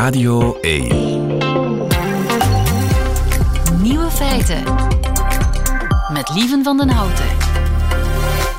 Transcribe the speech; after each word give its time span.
Radio 0.00 0.58
1. 0.60 0.88
Nieuwe 3.82 4.10
feiten. 4.10 4.62
Met 6.12 6.30
Lieven 6.34 6.64
van 6.64 6.76
den 6.76 6.88
Houten. 6.88 7.24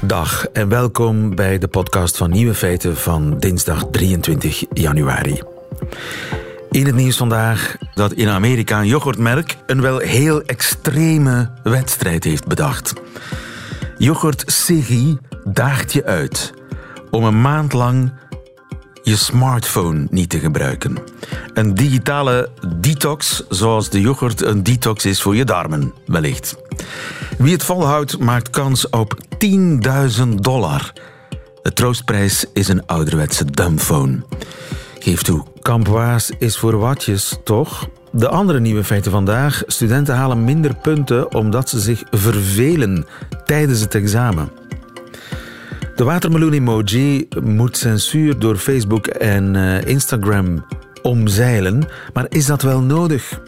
Dag 0.02 0.46
en 0.46 0.70
welkom 0.70 1.36
bij 1.36 1.58
de 1.58 1.68
podcast 1.68 2.18
van 2.18 2.30
Nieuwe 2.30 2.54
Feiten 2.54 2.98
van 2.98 3.38
dinsdag 3.40 3.86
23 3.92 4.66
januari. 4.74 5.42
In 6.70 6.86
het 6.86 6.96
nieuws 6.96 7.18
vandaag 7.18 7.76
dat 7.94 8.14
in 8.14 8.30
Amerika 8.30 8.80
een 8.80 8.88
yoghurtmerk 8.88 9.58
een 9.66 9.82
wel 9.82 9.98
heel 9.98 10.42
extreme 10.42 11.52
wedstrijd 11.64 12.24
heeft 12.24 12.48
bedacht. 12.48 12.94
Yoghurt 13.98 14.44
Siggy 14.46 15.18
daagt 15.44 15.94
je 15.94 16.06
uit 16.06 16.54
om 17.12 17.24
een 17.24 17.42
maand 17.42 17.74
lang 17.74 18.12
je 19.04 19.16
smartphone 19.16 20.08
niet 20.10 20.30
te 20.30 20.40
gebruiken. 20.40 20.98
Een 21.54 21.74
digitale 21.74 22.50
detox, 22.78 23.44
zoals 23.50 23.90
de 23.90 24.02
yoghurt 24.02 24.42
een 24.42 24.64
detox 24.64 25.06
is 25.06 25.22
voor 25.22 25.36
je 25.36 25.46
darmen, 25.46 25.94
wellicht. 26.06 26.56
Wie 27.38 27.54
het 27.54 27.64
volhoudt, 27.64 28.20
maakt 28.20 28.50
kans 28.50 28.90
op 28.90 29.18
10.000 29.46 30.28
dollar. 30.36 30.94
De 31.62 31.74
troostprijs 31.74 32.46
is 32.54 32.68
een 32.68 32.86
ouderwetse 32.86 33.46
dumbphone. 33.46 34.24
Geef 35.00 35.22
toe, 35.22 35.44
kampwaas 35.62 36.32
is 36.40 36.58
voor 36.58 36.78
watjes, 36.78 37.38
toch? 37.44 37.88
De 38.12 38.28
andere 38.28 38.60
nieuwe 38.60 38.84
feiten 38.84 39.12
vandaag. 39.12 39.64
Studenten 39.68 40.16
halen 40.16 40.44
minder 40.44 40.76
punten 40.76 41.34
omdat 41.34 41.70
ze 41.70 41.80
zich 41.80 42.04
vervelen 42.12 43.06
tijdens 43.46 43.80
het 43.80 43.96
examen. 43.96 44.61
De 46.02 46.08
watermeloen-emoji 46.08 47.28
moet 47.44 47.78
censuur 47.78 48.40
door 48.40 48.58
Facebook 48.58 49.08
en 49.08 49.54
uh, 49.54 49.82
Instagram 49.82 50.66
omzeilen, 51.02 51.88
maar 52.14 52.26
is 52.30 52.46
dat 52.46 52.62
wel 52.62 52.82
nodig? 52.82 53.42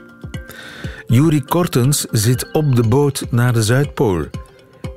Juri 1.07 1.43
Kortens 1.43 2.05
zit 2.11 2.51
op 2.51 2.75
de 2.75 2.87
boot 2.87 3.25
naar 3.29 3.53
de 3.53 3.63
Zuidpool. 3.63 4.25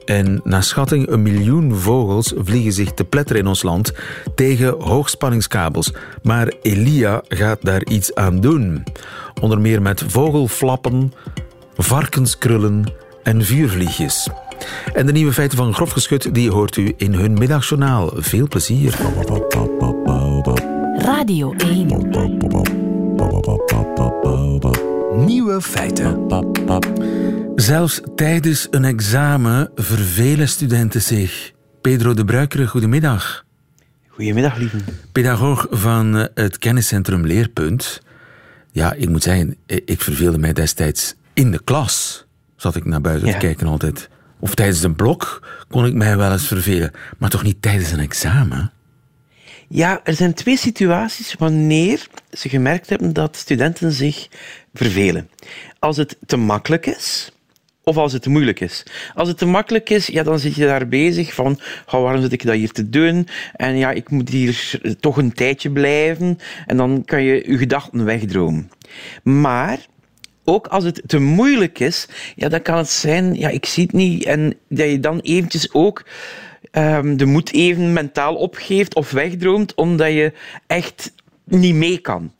En 0.04 0.40
naar 0.44 0.62
schatting 0.62 1.08
een 1.08 1.22
miljoen 1.22 1.74
vogels 1.74 2.32
vliegen 2.36 2.72
zich 2.72 2.92
te 2.92 3.04
pletteren 3.04 3.42
in 3.42 3.48
ons 3.48 3.62
land 3.62 3.92
tegen 4.34 4.74
hoogspanningskabels. 4.78 5.92
Maar 6.22 6.52
Elia 6.62 7.22
gaat 7.28 7.62
daar 7.62 7.84
iets 7.84 8.14
aan 8.14 8.40
doen. 8.40 8.84
Onder 9.40 9.60
meer 9.60 9.82
met 9.82 10.04
vogelflappen, 10.06 11.12
varkenskrullen 11.76 12.92
en 13.22 13.44
vuurvliegjes. 13.44 14.28
En 14.94 15.06
de 15.06 15.12
nieuwe 15.12 15.32
feiten 15.32 15.58
van 15.58 15.74
Grof 15.74 15.90
Geschut 15.90 16.34
die 16.34 16.50
hoort 16.50 16.76
u 16.76 16.94
in 16.96 17.14
hun 17.14 17.32
middagjournaal. 17.32 18.12
Veel 18.14 18.48
plezier. 18.48 18.98
Radio 20.96 21.54
1. 21.54 22.10
Nieuwe 25.26 25.60
feiten. 25.60 26.26
Zelfs 27.54 28.00
tijdens 28.14 28.66
een 28.70 28.84
examen 28.84 29.70
vervelen 29.74 30.48
studenten 30.48 31.02
zich. 31.02 31.52
Pedro 31.80 32.14
de 32.14 32.24
Bruikere, 32.24 32.66
goedemiddag. 32.66 33.44
Goedemiddag, 34.08 34.56
lieve. 34.56 34.76
Pedagoog 35.12 35.66
van 35.70 36.16
eh, 36.16 36.24
het 36.34 36.58
kenniscentrum 36.58 37.26
Leerpunt. 37.26 38.00
Ja, 38.72 38.92
ik 38.92 39.08
moet 39.08 39.22
zeggen, 39.22 39.56
ik 39.66 40.00
verveelde 40.00 40.38
mij 40.38 40.52
destijds 40.52 41.14
in 41.32 41.50
de 41.50 41.60
klas. 41.64 42.26
Zat 42.56 42.76
ik 42.76 42.84
naar 42.84 43.00
buiten 43.00 43.30
te 43.30 43.36
kijken 43.36 43.66
altijd. 43.66 44.08
Of 44.38 44.54
tijdens 44.54 44.82
een 44.82 44.96
blok 44.96 45.48
kon 45.68 45.86
ik 45.86 45.94
mij 45.94 46.16
wel 46.16 46.32
eens 46.32 46.46
vervelen. 46.46 46.90
Maar 47.18 47.30
toch 47.30 47.42
niet 47.42 47.62
tijdens 47.62 47.92
een 47.92 48.00
examen? 48.00 48.72
Ja, 49.68 50.00
er 50.04 50.14
zijn 50.14 50.34
twee 50.34 50.56
situaties 50.56 51.34
wanneer 51.34 52.06
ze 52.30 52.48
gemerkt 52.48 52.88
hebben 52.88 53.12
dat 53.12 53.36
studenten 53.36 53.92
zich 53.92 54.28
vervelen. 54.74 55.30
Als 55.78 55.96
het 55.96 56.16
te 56.26 56.36
makkelijk 56.36 56.86
is, 56.86 57.32
of 57.82 57.96
als 57.96 58.12
het 58.12 58.22
te 58.22 58.30
moeilijk 58.30 58.60
is. 58.60 58.82
Als 59.14 59.28
het 59.28 59.38
te 59.38 59.46
makkelijk 59.46 59.90
is, 59.90 60.06
ja, 60.06 60.22
dan 60.22 60.38
zit 60.38 60.54
je 60.54 60.66
daar 60.66 60.88
bezig 60.88 61.34
van 61.34 61.60
oh, 61.86 62.02
waarom 62.02 62.20
zit 62.22 62.32
ik 62.32 62.44
dat 62.44 62.54
hier 62.54 62.70
te 62.70 62.88
doen? 62.88 63.28
En 63.52 63.76
ja, 63.76 63.90
ik 63.90 64.10
moet 64.10 64.28
hier 64.28 64.80
toch 65.00 65.16
een 65.16 65.32
tijdje 65.32 65.70
blijven. 65.70 66.38
En 66.66 66.76
dan 66.76 67.04
kan 67.04 67.22
je 67.22 67.50
je 67.50 67.58
gedachten 67.58 68.04
wegdromen. 68.04 68.70
Maar 69.22 69.78
ook 70.46 70.66
als 70.66 70.84
het 70.84 71.02
te 71.06 71.18
moeilijk 71.18 71.78
is, 71.78 72.08
ja, 72.34 72.48
dan 72.48 72.62
kan 72.62 72.76
het 72.76 72.88
zijn, 72.88 73.34
ja, 73.34 73.48
ik 73.48 73.66
zie 73.66 73.82
het 73.82 73.92
niet. 73.92 74.24
En 74.24 74.54
dat 74.68 74.90
je 74.90 75.00
dan 75.00 75.20
eventjes 75.20 75.72
ook 75.72 76.04
um, 76.72 77.16
de 77.16 77.24
moed 77.24 77.52
even 77.52 77.92
mentaal 77.92 78.34
opgeeft 78.34 78.94
of 78.94 79.10
wegdroomt, 79.10 79.74
omdat 79.74 80.12
je 80.12 80.32
echt 80.66 81.12
niet 81.44 81.74
mee 81.74 81.98
kan. 81.98 82.32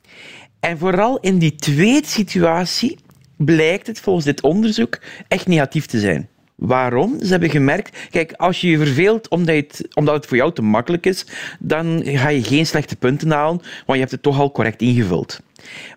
En 0.61 0.79
vooral 0.79 1.19
in 1.21 1.39
die 1.39 1.55
tweede 1.55 2.07
situatie 2.07 2.99
blijkt 3.37 3.87
het 3.87 4.01
volgens 4.01 4.25
dit 4.25 4.41
onderzoek 4.41 4.99
echt 5.29 5.47
negatief 5.47 5.87
te 5.87 5.99
zijn. 6.01 6.29
Waarom? 6.57 7.17
Ze 7.21 7.31
hebben 7.31 7.51
gemerkt, 7.51 7.99
kijk, 8.11 8.33
als 8.33 8.61
je 8.61 8.69
je 8.69 8.79
verveelt 8.79 9.29
omdat 9.29 9.55
het, 9.55 9.89
omdat 9.95 10.15
het 10.15 10.27
voor 10.27 10.37
jou 10.37 10.53
te 10.53 10.63
makkelijk 10.63 11.07
is, 11.07 11.27
dan 11.59 12.03
ga 12.05 12.29
je 12.29 12.43
geen 12.43 12.67
slechte 12.67 12.97
punten 12.97 13.31
halen, 13.31 13.57
want 13.59 13.93
je 13.93 13.99
hebt 13.99 14.11
het 14.11 14.23
toch 14.23 14.39
al 14.39 14.53
correct 14.53 14.81
ingevuld. 14.81 15.41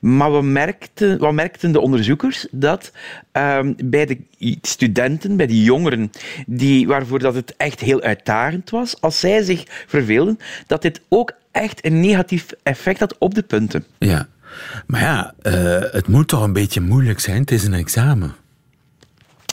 Maar 0.01 0.33
we 0.33 0.41
merkten, 0.41 1.17
wat 1.17 1.33
merkten 1.33 1.71
de 1.71 1.79
onderzoekers? 1.79 2.47
Dat 2.51 2.91
um, 3.31 3.75
bij 3.83 4.05
de 4.05 4.17
studenten, 4.61 5.37
bij 5.37 5.47
die 5.47 5.63
jongeren, 5.63 6.11
die, 6.47 6.87
waarvoor 6.87 7.19
dat 7.19 7.35
het 7.35 7.53
echt 7.57 7.79
heel 7.79 8.01
uitdagend 8.01 8.69
was, 8.69 9.01
als 9.01 9.19
zij 9.19 9.43
zich 9.43 9.63
verveelden, 9.87 10.37
dat 10.67 10.81
dit 10.81 11.01
ook 11.09 11.31
echt 11.51 11.85
een 11.85 11.99
negatief 11.99 12.45
effect 12.63 12.99
had 12.99 13.17
op 13.17 13.33
de 13.33 13.43
punten. 13.43 13.85
Ja, 13.97 14.27
maar 14.87 15.01
ja, 15.01 15.33
uh, 15.43 15.91
het 15.91 16.07
moet 16.07 16.27
toch 16.27 16.43
een 16.43 16.53
beetje 16.53 16.81
moeilijk 16.81 17.19
zijn, 17.19 17.39
het 17.39 17.51
is 17.51 17.63
een 17.63 17.73
examen. 17.73 18.35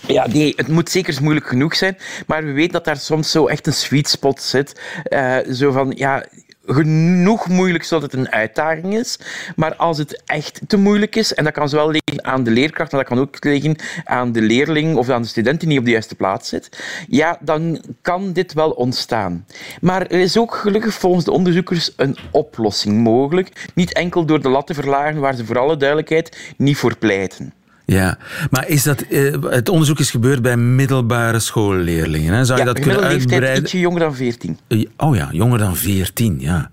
Ja, 0.07 0.27
nee, 0.27 0.53
het 0.57 0.69
moet 0.69 0.91
zeker 0.91 1.23
moeilijk 1.23 1.47
genoeg 1.47 1.77
zijn, 1.77 1.97
maar 2.27 2.45
we 2.45 2.53
weten 2.53 2.73
dat 2.73 2.85
daar 2.85 2.97
soms 2.97 3.31
zo 3.31 3.47
echt 3.47 3.67
een 3.67 3.73
sweet 3.73 4.09
spot 4.09 4.43
zit. 4.43 4.81
Uh, 5.13 5.39
zo 5.53 5.73
van, 5.73 5.93
ja, 5.97 6.25
genoeg 6.67 7.49
moeilijk 7.49 7.85
zodat 7.85 8.13
het 8.13 8.21
een 8.21 8.33
uitdaging 8.33 8.95
is. 8.95 9.19
Maar 9.57 9.75
als 9.77 9.99
het 9.99 10.23
echt 10.27 10.61
te 10.67 10.77
moeilijk 10.77 11.17
is, 11.17 11.35
en 11.35 11.45
dat 11.45 11.53
kan 11.53 11.69
zowel 11.69 11.91
liggen 11.91 12.25
aan 12.25 12.45
de 12.45 12.51
leerkracht, 12.51 12.93
maar 12.93 13.01
dat 13.01 13.09
kan 13.09 13.19
ook 13.19 13.45
liggen 13.45 13.77
aan 14.05 14.33
de 14.33 14.41
leerling 14.41 14.97
of 14.97 15.11
aan 15.11 15.23
de 15.23 15.29
student 15.29 15.61
die 15.61 15.69
niet 15.69 15.79
op 15.79 15.85
de 15.85 15.91
juiste 15.91 16.15
plaats 16.15 16.49
zit, 16.49 16.85
ja, 17.09 17.39
dan 17.41 17.83
kan 18.03 18.33
dit 18.33 18.53
wel 18.53 18.71
ontstaan. 18.71 19.47
Maar 19.81 20.03
er 20.03 20.21
is 20.21 20.39
ook 20.39 20.55
gelukkig 20.55 20.95
volgens 20.95 21.25
de 21.25 21.33
onderzoekers 21.33 21.93
een 21.97 22.17
oplossing 22.31 23.03
mogelijk. 23.03 23.71
Niet 23.75 23.93
enkel 23.93 24.25
door 24.25 24.43
de 24.43 24.49
lat 24.49 24.67
te 24.67 24.75
verlagen, 24.75 25.21
waar 25.21 25.35
ze 25.35 25.45
voor 25.45 25.59
alle 25.59 25.77
duidelijkheid 25.77 26.55
niet 26.57 26.77
voor 26.77 26.97
pleiten. 26.97 27.53
Ja, 27.87 28.19
maar 28.51 28.69
is 28.69 28.83
dat, 28.83 29.05
uh, 29.09 29.35
het 29.43 29.69
onderzoek 29.69 29.99
is 29.99 30.11
gebeurd 30.11 30.43
bij 30.43 30.57
middelbare 30.57 31.39
schoolleerlingen. 31.39 32.35
Hè? 32.35 32.45
Zou 32.45 32.59
je 32.59 32.65
dat 32.65 32.81
kunnen 32.81 33.03
uitbreiden? 33.03 33.63
ietsje 33.63 33.79
jonger 33.79 34.01
dan 34.01 34.15
14. 34.15 34.59
Oh 34.97 35.17
ja, 35.17 35.29
jonger 35.33 35.59
dan 35.59 35.77
14, 35.77 36.37
ja. 36.41 36.71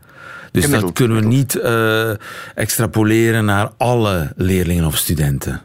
Dus 0.52 0.69
dat 0.69 0.91
kunnen 0.94 1.18
we 1.18 1.25
niet 1.25 1.56
uh, 1.56 2.09
extrapoleren 2.56 3.46
naar 3.46 3.72
alle 3.78 4.31
leerlingen 4.35 4.85
of 4.85 4.97
studenten. 4.97 5.62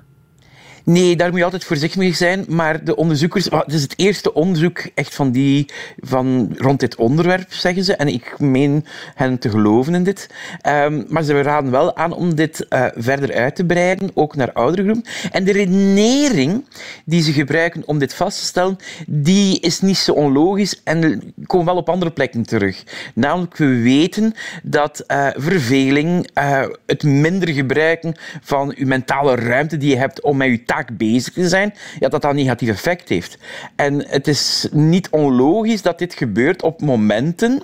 Nee, 0.89 1.17
daar 1.17 1.29
moet 1.29 1.39
je 1.39 1.45
altijd 1.45 1.65
voorzichtig 1.65 1.99
mee 1.99 2.15
zijn. 2.15 2.45
Maar 2.49 2.85
de 2.85 2.97
onderzoekers... 2.97 3.45
Het 3.45 3.73
is 3.73 3.83
het 3.83 3.95
eerste 3.97 4.35
onderzoek 4.35 4.79
echt 4.95 5.15
van 5.15 5.31
die, 5.31 5.67
van, 6.01 6.55
rond 6.57 6.81
dit 6.81 6.97
onderwerp, 6.97 7.53
zeggen 7.53 7.85
ze. 7.85 7.97
En 7.97 8.09
ik 8.09 8.39
meen 8.39 8.85
hen 9.15 9.39
te 9.39 9.51
geloven 9.51 9.95
in 9.95 10.05
dit. 10.05 10.31
Um, 10.67 11.05
maar 11.09 11.23
ze 11.23 11.43
raden 11.43 11.71
wel 11.71 11.97
aan 11.97 12.13
om 12.13 12.35
dit 12.35 12.67
uh, 12.71 12.87
verder 12.95 13.35
uit 13.35 13.57
te 13.57 13.65
breiden, 13.65 14.11
ook 14.15 14.37
naar 14.37 14.53
oudere 14.53 14.83
groepen. 14.83 15.11
En 15.31 15.45
de 15.45 15.53
redenering 15.53 16.65
die 17.05 17.23
ze 17.23 17.33
gebruiken 17.33 17.83
om 17.87 17.99
dit 17.99 18.15
vast 18.15 18.39
te 18.39 18.45
stellen, 18.45 18.77
die 19.07 19.61
is 19.61 19.81
niet 19.81 19.97
zo 19.97 20.13
onlogisch 20.13 20.81
en 20.85 21.33
komen 21.47 21.67
wel 21.67 21.77
op 21.77 21.89
andere 21.89 22.11
plekken 22.11 22.43
terug. 22.43 22.85
Namelijk, 23.15 23.57
we 23.57 23.83
weten 23.83 24.35
dat 24.63 25.05
uh, 25.09 25.29
verveling, 25.35 26.29
uh, 26.39 26.65
het 26.87 27.03
minder 27.03 27.49
gebruiken 27.49 28.15
van 28.43 28.75
je 28.77 28.87
mentale 28.87 29.35
ruimte 29.35 29.77
die 29.77 29.91
je 29.91 29.97
hebt 29.97 30.21
om 30.21 30.37
met 30.37 30.49
je 30.49 30.65
taak 30.65 30.77
bezig 30.93 31.33
te 31.33 31.49
zijn, 31.49 31.75
ja, 31.99 32.09
dat 32.09 32.23
dat 32.23 32.31
een 32.31 32.37
negatief 32.37 32.69
effect 32.69 33.09
heeft. 33.09 33.39
En 33.77 34.09
het 34.09 34.29
is 34.29 34.69
niet 34.73 35.09
onlogisch 35.11 35.83
dat 35.83 35.99
dit 35.99 36.15
gebeurt 36.15 36.63
op 36.63 36.81
momenten 36.81 37.63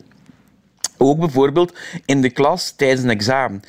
ook 0.99 1.19
bijvoorbeeld 1.19 1.73
in 2.05 2.21
de 2.21 2.31
klas 2.31 2.73
tijdens 2.77 3.03
een 3.03 3.11
examen. 3.11 3.63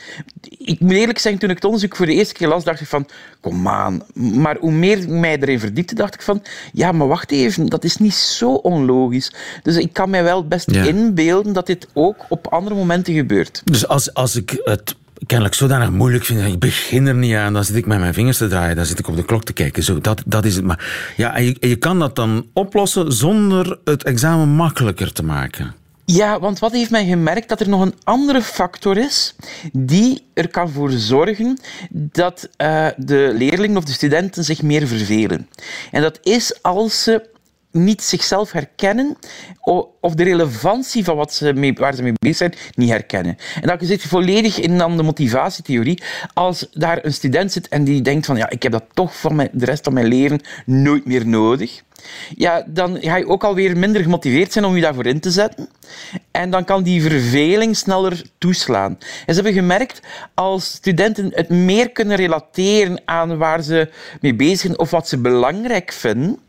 Ik 0.57 0.79
moet 0.79 0.91
eerlijk 0.91 1.19
zeggen, 1.19 1.41
toen 1.41 1.49
ik 1.49 1.55
het 1.55 1.65
onderzoek 1.65 1.95
voor 1.95 2.05
de 2.05 2.13
eerste 2.13 2.33
keer 2.33 2.47
las, 2.47 2.63
dacht 2.63 2.81
ik 2.81 2.87
van, 2.87 3.07
kom 3.41 3.67
aan. 3.67 4.01
Maar 4.13 4.57
hoe 4.59 4.71
meer 4.71 4.97
ik 4.97 5.07
mij 5.07 5.37
erin 5.39 5.59
verdiepte, 5.59 5.95
dacht 5.95 6.13
ik 6.13 6.21
van, 6.21 6.43
ja, 6.73 6.91
maar 6.91 7.07
wacht 7.07 7.31
even, 7.31 7.65
dat 7.65 7.83
is 7.83 7.97
niet 7.97 8.13
zo 8.13 8.53
onlogisch. 8.53 9.33
Dus 9.63 9.77
ik 9.77 9.93
kan 9.93 10.09
mij 10.09 10.23
wel 10.23 10.47
best 10.47 10.71
inbeelden 10.71 11.53
dat 11.53 11.65
dit 11.65 11.87
ook 11.93 12.25
op 12.29 12.47
andere 12.47 12.75
momenten 12.75 13.13
gebeurt. 13.13 13.61
Dus 13.63 13.87
als, 13.87 14.13
als 14.13 14.35
ik 14.35 14.61
het 14.63 14.95
kennelijk 15.25 15.55
zodanig 15.55 15.91
moeilijk 15.91 16.23
vind. 16.25 16.41
Ik 16.41 16.59
begin 16.59 17.07
er 17.07 17.15
niet 17.15 17.35
aan. 17.35 17.53
Dan 17.53 17.63
zit 17.63 17.75
ik 17.75 17.85
met 17.85 17.99
mijn 17.99 18.13
vingers 18.13 18.37
te 18.37 18.47
draaien. 18.47 18.75
Dan 18.75 18.85
zit 18.85 18.99
ik 18.99 19.07
op 19.07 19.15
de 19.15 19.25
klok 19.25 19.43
te 19.43 19.53
kijken. 19.53 19.83
Zo, 19.83 19.99
dat, 19.99 20.23
dat 20.25 20.45
is 20.45 20.55
het. 20.55 20.65
Maar 20.65 21.13
ja, 21.15 21.35
en 21.35 21.43
je, 21.43 21.57
je 21.59 21.75
kan 21.75 21.99
dat 21.99 22.15
dan 22.15 22.47
oplossen 22.53 23.13
zonder 23.13 23.79
het 23.83 24.03
examen 24.03 24.49
makkelijker 24.49 25.13
te 25.13 25.23
maken. 25.23 25.73
Ja, 26.05 26.39
want 26.39 26.59
wat 26.59 26.71
heeft 26.71 26.89
men 26.89 27.07
gemerkt? 27.07 27.49
Dat 27.49 27.59
er 27.59 27.69
nog 27.69 27.81
een 27.81 27.95
andere 28.03 28.41
factor 28.41 28.97
is 28.97 29.35
die 29.71 30.23
er 30.33 30.47
kan 30.47 30.69
voor 30.69 30.91
zorgen 30.91 31.59
dat 31.89 32.49
uh, 32.57 32.87
de 32.97 33.31
leerlingen 33.37 33.77
of 33.77 33.83
de 33.83 33.91
studenten 33.91 34.43
zich 34.43 34.61
meer 34.61 34.87
vervelen. 34.87 35.49
En 35.91 36.01
dat 36.01 36.19
is 36.23 36.61
als 36.61 37.03
ze 37.03 37.29
niet 37.75 38.03
zichzelf 38.03 38.51
herkennen 38.51 39.17
of 40.01 40.13
de 40.15 40.23
relevantie 40.23 41.03
van 41.03 41.15
wat 41.15 41.33
ze 41.33 41.53
mee, 41.53 41.73
waar 41.73 41.95
ze 41.95 42.03
mee 42.03 42.13
bezig 42.19 42.37
zijn 42.37 42.53
niet 42.75 42.89
herkennen. 42.89 43.37
En 43.61 43.67
dat 43.67 43.79
zit 43.81 44.01
volledig 44.01 44.59
in 44.59 44.77
dan 44.77 44.97
de 44.97 45.03
motivatietheorie. 45.03 46.03
Als 46.33 46.67
daar 46.71 47.05
een 47.05 47.13
student 47.13 47.51
zit 47.51 47.67
en 47.67 47.83
die 47.83 48.01
denkt 48.01 48.25
van 48.25 48.37
ja, 48.37 48.49
ik 48.49 48.63
heb 48.63 48.71
dat 48.71 48.85
toch 48.93 49.15
voor 49.15 49.49
de 49.51 49.65
rest 49.65 49.83
van 49.83 49.93
mijn 49.93 50.07
leven 50.07 50.41
nooit 50.65 51.05
meer 51.05 51.27
nodig. 51.27 51.83
Ja, 52.35 52.63
dan 52.67 52.97
ga 53.01 53.15
je 53.15 53.27
ook 53.27 53.43
alweer 53.43 53.77
minder 53.77 54.01
gemotiveerd 54.01 54.51
zijn 54.51 54.65
om 54.65 54.75
je 54.75 54.81
daarvoor 54.81 55.05
in 55.05 55.19
te 55.19 55.31
zetten. 55.31 55.69
En 56.31 56.49
dan 56.49 56.63
kan 56.63 56.83
die 56.83 57.01
verveling 57.01 57.77
sneller 57.77 58.21
toeslaan. 58.37 58.97
En 59.25 59.33
ze 59.35 59.41
hebben 59.41 59.53
gemerkt, 59.53 59.99
als 60.33 60.65
studenten 60.65 61.31
het 61.33 61.49
meer 61.49 61.91
kunnen 61.91 62.17
relateren 62.17 63.01
aan 63.05 63.37
waar 63.37 63.61
ze 63.61 63.89
mee 64.21 64.35
bezig 64.35 64.59
zijn 64.59 64.79
of 64.79 64.89
wat 64.91 65.07
ze 65.07 65.17
belangrijk 65.17 65.91
vinden, 65.91 66.39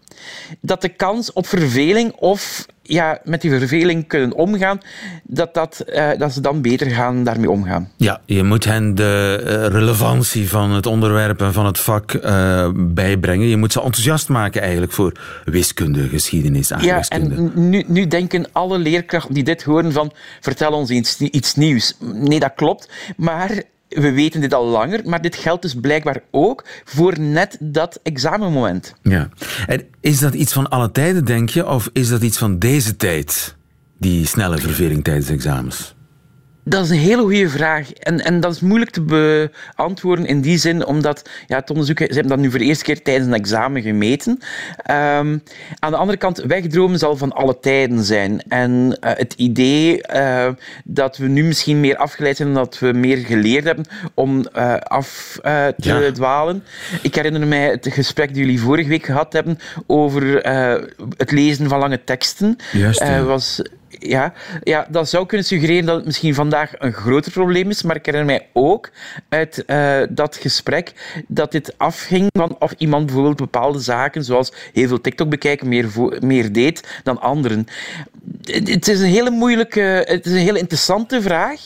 dat 0.60 0.82
de 0.82 0.88
kans 0.88 1.32
op 1.32 1.46
verveling 1.46 2.12
of 2.12 2.66
ja, 2.86 3.18
met 3.24 3.40
die 3.40 3.50
verveling 3.50 4.06
kunnen 4.06 4.36
omgaan, 4.36 4.80
dat, 5.22 5.54
dat, 5.54 5.84
uh, 5.86 6.10
dat 6.18 6.32
ze 6.32 6.40
dan 6.40 6.62
beter 6.62 6.90
gaan 6.90 7.24
daarmee 7.24 7.50
omgaan. 7.50 7.90
Ja, 7.96 8.20
je 8.24 8.42
moet 8.42 8.64
hen 8.64 8.94
de 8.94 9.40
uh, 9.44 9.66
relevantie 9.66 10.48
van 10.48 10.70
het 10.70 10.86
onderwerp 10.86 11.40
en 11.40 11.52
van 11.52 11.66
het 11.66 11.78
vak 11.78 12.12
uh, 12.12 12.68
bijbrengen. 12.74 13.46
Je 13.46 13.56
moet 13.56 13.72
ze 13.72 13.82
enthousiast 13.82 14.28
maken 14.28 14.62
eigenlijk 14.62 14.92
voor 14.92 15.12
wiskunde, 15.44 16.08
geschiedenis, 16.08 16.72
Ja, 16.80 17.02
en 17.08 17.50
nu, 17.54 17.84
nu 17.86 18.06
denken 18.06 18.46
alle 18.52 18.78
leerkrachten 18.78 19.34
die 19.34 19.44
dit 19.44 19.62
horen 19.62 19.92
van 19.92 20.12
vertel 20.40 20.72
ons 20.72 20.90
iets, 20.90 21.20
iets 21.20 21.54
nieuws. 21.54 21.96
Nee, 22.00 22.40
dat 22.40 22.52
klopt. 22.54 22.88
Maar 23.16 23.62
we 23.88 24.12
weten 24.12 24.41
dit 24.41 24.55
al 24.55 24.67
langer, 24.67 25.00
maar 25.05 25.23
dit 25.23 25.37
geldt 25.37 25.62
dus 25.62 25.75
blijkbaar 25.75 26.23
ook 26.31 26.65
voor 26.85 27.21
net 27.21 27.56
dat 27.61 28.00
examenmoment. 28.03 28.94
Ja. 29.03 29.29
En 29.67 29.87
is 30.00 30.19
dat 30.19 30.35
iets 30.35 30.53
van 30.53 30.69
alle 30.69 30.91
tijden, 30.91 31.25
denk 31.25 31.49
je, 31.49 31.67
of 31.67 31.91
is 31.93 32.09
dat 32.09 32.23
iets 32.23 32.38
van 32.38 32.59
deze 32.59 32.97
tijd, 32.97 33.56
die 33.99 34.27
snelle 34.27 34.59
ververing 34.59 35.05
tijdens 35.05 35.29
examens? 35.29 35.95
Dat 36.68 36.84
is 36.84 36.90
een 36.90 36.96
hele 36.96 37.22
goede 37.22 37.48
vraag. 37.48 37.92
En, 37.92 38.24
en 38.24 38.40
dat 38.40 38.54
is 38.54 38.60
moeilijk 38.60 38.90
te 38.90 39.00
beantwoorden 39.76 40.26
in 40.26 40.40
die 40.40 40.58
zin, 40.58 40.86
omdat 40.86 41.28
ja, 41.46 41.56
het 41.56 41.70
onderzoek, 41.70 41.98
ze 41.98 42.04
hebben 42.04 42.28
dat 42.28 42.38
nu 42.38 42.50
voor 42.50 42.58
de 42.58 42.64
eerste 42.64 42.84
keer 42.84 43.02
tijdens 43.02 43.26
een 43.26 43.34
examen 43.34 43.82
gemeten. 43.82 44.30
Um, 44.90 45.42
aan 45.78 45.90
de 45.90 45.96
andere 45.96 46.18
kant, 46.18 46.38
wegdromen 46.38 46.98
zal 46.98 47.16
van 47.16 47.32
alle 47.32 47.60
tijden 47.60 48.04
zijn. 48.04 48.42
En 48.48 48.98
uh, 49.00 49.10
het 49.14 49.34
idee 49.36 50.00
uh, 50.14 50.48
dat 50.84 51.16
we 51.16 51.26
nu 51.26 51.44
misschien 51.44 51.80
meer 51.80 51.96
afgeleid 51.96 52.36
zijn, 52.36 52.54
dat 52.54 52.78
we 52.78 52.92
meer 52.92 53.16
geleerd 53.16 53.64
hebben 53.64 53.84
om 54.14 54.46
uh, 54.56 54.76
af 54.76 55.38
te 55.42 55.74
ja. 55.76 56.12
dwalen. 56.12 56.64
Ik 57.02 57.14
herinner 57.14 57.46
mij 57.46 57.70
het 57.70 57.88
gesprek 57.90 58.28
dat 58.28 58.36
jullie 58.36 58.60
vorige 58.60 58.88
week 58.88 59.04
gehad 59.04 59.32
hebben 59.32 59.58
over 59.86 60.22
het 61.16 61.30
lezen 61.30 61.68
van 61.68 61.78
lange 61.78 62.04
teksten. 62.04 62.56
Juist, 62.72 63.00
ja. 63.00 63.22
was 63.22 63.62
ja, 63.88 64.33
ja, 64.62 64.87
dat 64.91 65.09
zou 65.09 65.27
kunnen 65.27 65.47
suggereren 65.47 65.87
dat 65.87 65.97
het 65.97 66.05
misschien 66.05 66.35
vandaag 66.35 66.73
een 66.79 66.93
groter 66.93 67.33
probleem 67.33 67.71
is, 67.71 67.83
maar 67.83 67.97
ik 67.97 68.06
herinner 68.06 68.37
mij 68.37 68.49
ook 68.53 68.91
uit 69.29 69.65
uh, 69.67 69.99
dat 70.11 70.37
gesprek 70.37 70.93
dat 71.29 71.53
dit 71.53 71.75
afhing 71.77 72.27
van 72.33 72.56
of 72.59 72.75
iemand 72.79 73.06
bijvoorbeeld 73.06 73.37
bepaalde 73.37 73.79
zaken, 73.79 74.25
zoals 74.25 74.53
heel 74.73 74.88
veel 74.88 75.00
TikTok 75.00 75.29
bekijken, 75.29 75.69
meer, 75.69 75.87
meer 76.21 76.53
deed 76.53 77.00
dan 77.03 77.21
anderen. 77.21 77.67
Het 78.43 78.88
is 78.88 79.00
een 79.00 79.06
hele 79.06 79.31
moeilijke, 79.31 79.81
het 79.81 80.27
is 80.27 80.33
een 80.33 80.38
hele 80.38 80.59
interessante 80.59 81.23
vraag, 81.23 81.61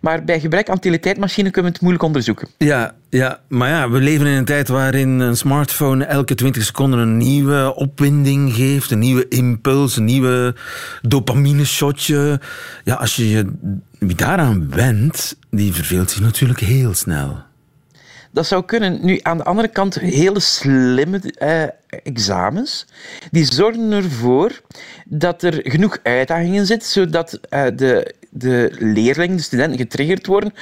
maar 0.00 0.24
bij 0.24 0.40
gebrek 0.40 0.68
aan 0.68 0.76
utiliteitmachine 0.76 1.50
kunnen 1.50 1.70
we 1.70 1.76
het 1.76 1.80
moeilijk 1.80 2.04
onderzoeken. 2.04 2.48
Ja, 2.58 2.94
ja, 3.16 3.40
maar 3.48 3.68
ja, 3.68 3.90
we 3.90 3.98
leven 3.98 4.26
in 4.26 4.32
een 4.32 4.44
tijd 4.44 4.68
waarin 4.68 5.08
een 5.08 5.36
smartphone 5.36 6.04
elke 6.04 6.34
20 6.34 6.64
seconden 6.64 6.98
een 6.98 7.16
nieuwe 7.16 7.74
opwinding 7.74 8.54
geeft, 8.54 8.90
een 8.90 8.98
nieuwe 8.98 9.28
impuls, 9.28 9.96
een 9.96 10.04
nieuwe 10.04 10.54
dopamine-shotje. 11.02 12.40
Ja, 12.84 12.94
als 12.94 13.16
je 13.16 13.28
je 13.28 13.52
wie 13.98 14.16
daaraan 14.16 14.70
wendt, 14.70 15.36
die 15.50 15.72
verveelt 15.72 16.10
zich 16.10 16.20
natuurlijk 16.20 16.60
heel 16.60 16.94
snel. 16.94 17.44
Dat 18.32 18.46
zou 18.46 18.64
kunnen. 18.64 19.04
Nu, 19.04 19.18
aan 19.22 19.36
de 19.36 19.44
andere 19.44 19.68
kant, 19.68 19.94
hele 19.94 20.40
slimme 20.40 21.20
eh, 21.34 21.62
examens, 22.02 22.86
die 23.30 23.44
zorgen 23.44 23.92
ervoor 23.92 24.60
dat 25.06 25.42
er 25.42 25.60
genoeg 25.62 25.98
uitdagingen 26.02 26.66
zitten, 26.66 26.88
zodat 26.88 27.40
eh, 27.48 27.64
de, 27.74 28.14
de 28.38 28.76
leerlingen, 28.78 29.36
de 29.36 29.42
studenten, 29.42 29.78
getriggerd 29.78 30.26
worden 30.26 30.54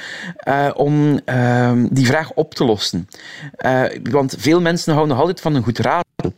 uh, 0.47 0.69
om 0.73 1.19
ehm, 1.25 1.87
die 1.91 2.05
vraag 2.05 2.33
op 2.33 2.53
te 2.53 2.65
lossen. 2.65 3.09
Uh, 3.65 3.83
want 4.03 4.35
veel 4.37 4.61
mensen 4.61 4.93
houden 4.93 5.15
nog 5.15 5.21
altijd 5.21 5.41
van 5.41 5.55
een 5.55 5.63
goed 5.63 5.79
raadsel, 5.79 6.33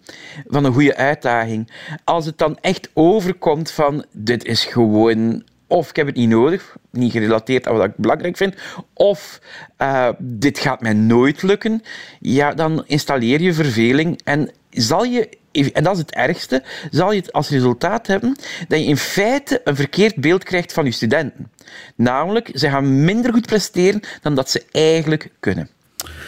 van 0.48 0.64
een 0.64 0.74
goede 0.74 0.96
uitdaging. 0.96 1.72
Als 2.04 2.26
het 2.26 2.38
dan 2.38 2.58
echt 2.62 2.90
overkomt 2.94 3.72
van 3.72 4.06
dit 4.12 4.46
is 4.46 4.66
gewoon 4.66 5.44
of 5.68 5.90
ik 5.90 5.96
heb 5.96 6.06
het 6.06 6.16
niet 6.16 6.30
nodig, 6.30 6.78
niet 6.92 7.12
gerelateerd 7.12 7.68
aan 7.68 7.76
wat 7.76 7.86
ik 7.86 7.96
belangrijk 7.96 8.38
vind, 8.38 8.56
of 8.94 9.42
uh, 9.82 10.10
dit 10.20 10.60
gaat 10.60 10.82
mij 10.82 10.94
nooit 10.94 11.42
lukken, 11.42 11.82
ja, 12.20 12.54
dan 12.54 12.84
installeer 12.86 13.42
je 13.42 13.54
verveling 13.54 14.22
en 14.24 14.52
zal 14.70 15.04
je, 15.04 15.30
en 15.66 15.84
dat 15.84 15.94
is 15.94 16.00
het 16.00 16.12
ergste, 16.12 16.64
zal 16.92 17.12
je 17.12 17.20
het 17.20 17.34
als 17.34 17.50
resultaat 17.50 18.08
hebben 18.08 18.38
dat 18.68 18.80
je 18.80 18.86
in 18.86 18.98
feite 18.98 19.62
een 19.64 19.76
verkeerd 19.76 20.16
beeld 20.16 20.44
krijgt 20.44 20.74
van 20.74 20.86
je 20.86 20.92
studenten. 20.92 21.52
Namelijk, 21.96 22.50
ze 22.54 22.70
gaan 22.70 23.04
minder 23.04 23.34
goed 23.34 23.46
presteren 23.46 24.02
dan 24.22 24.36
dat 24.36 24.50
ze 24.50 24.66
eigenlijk 24.72 25.30
kunnen. 25.40 25.70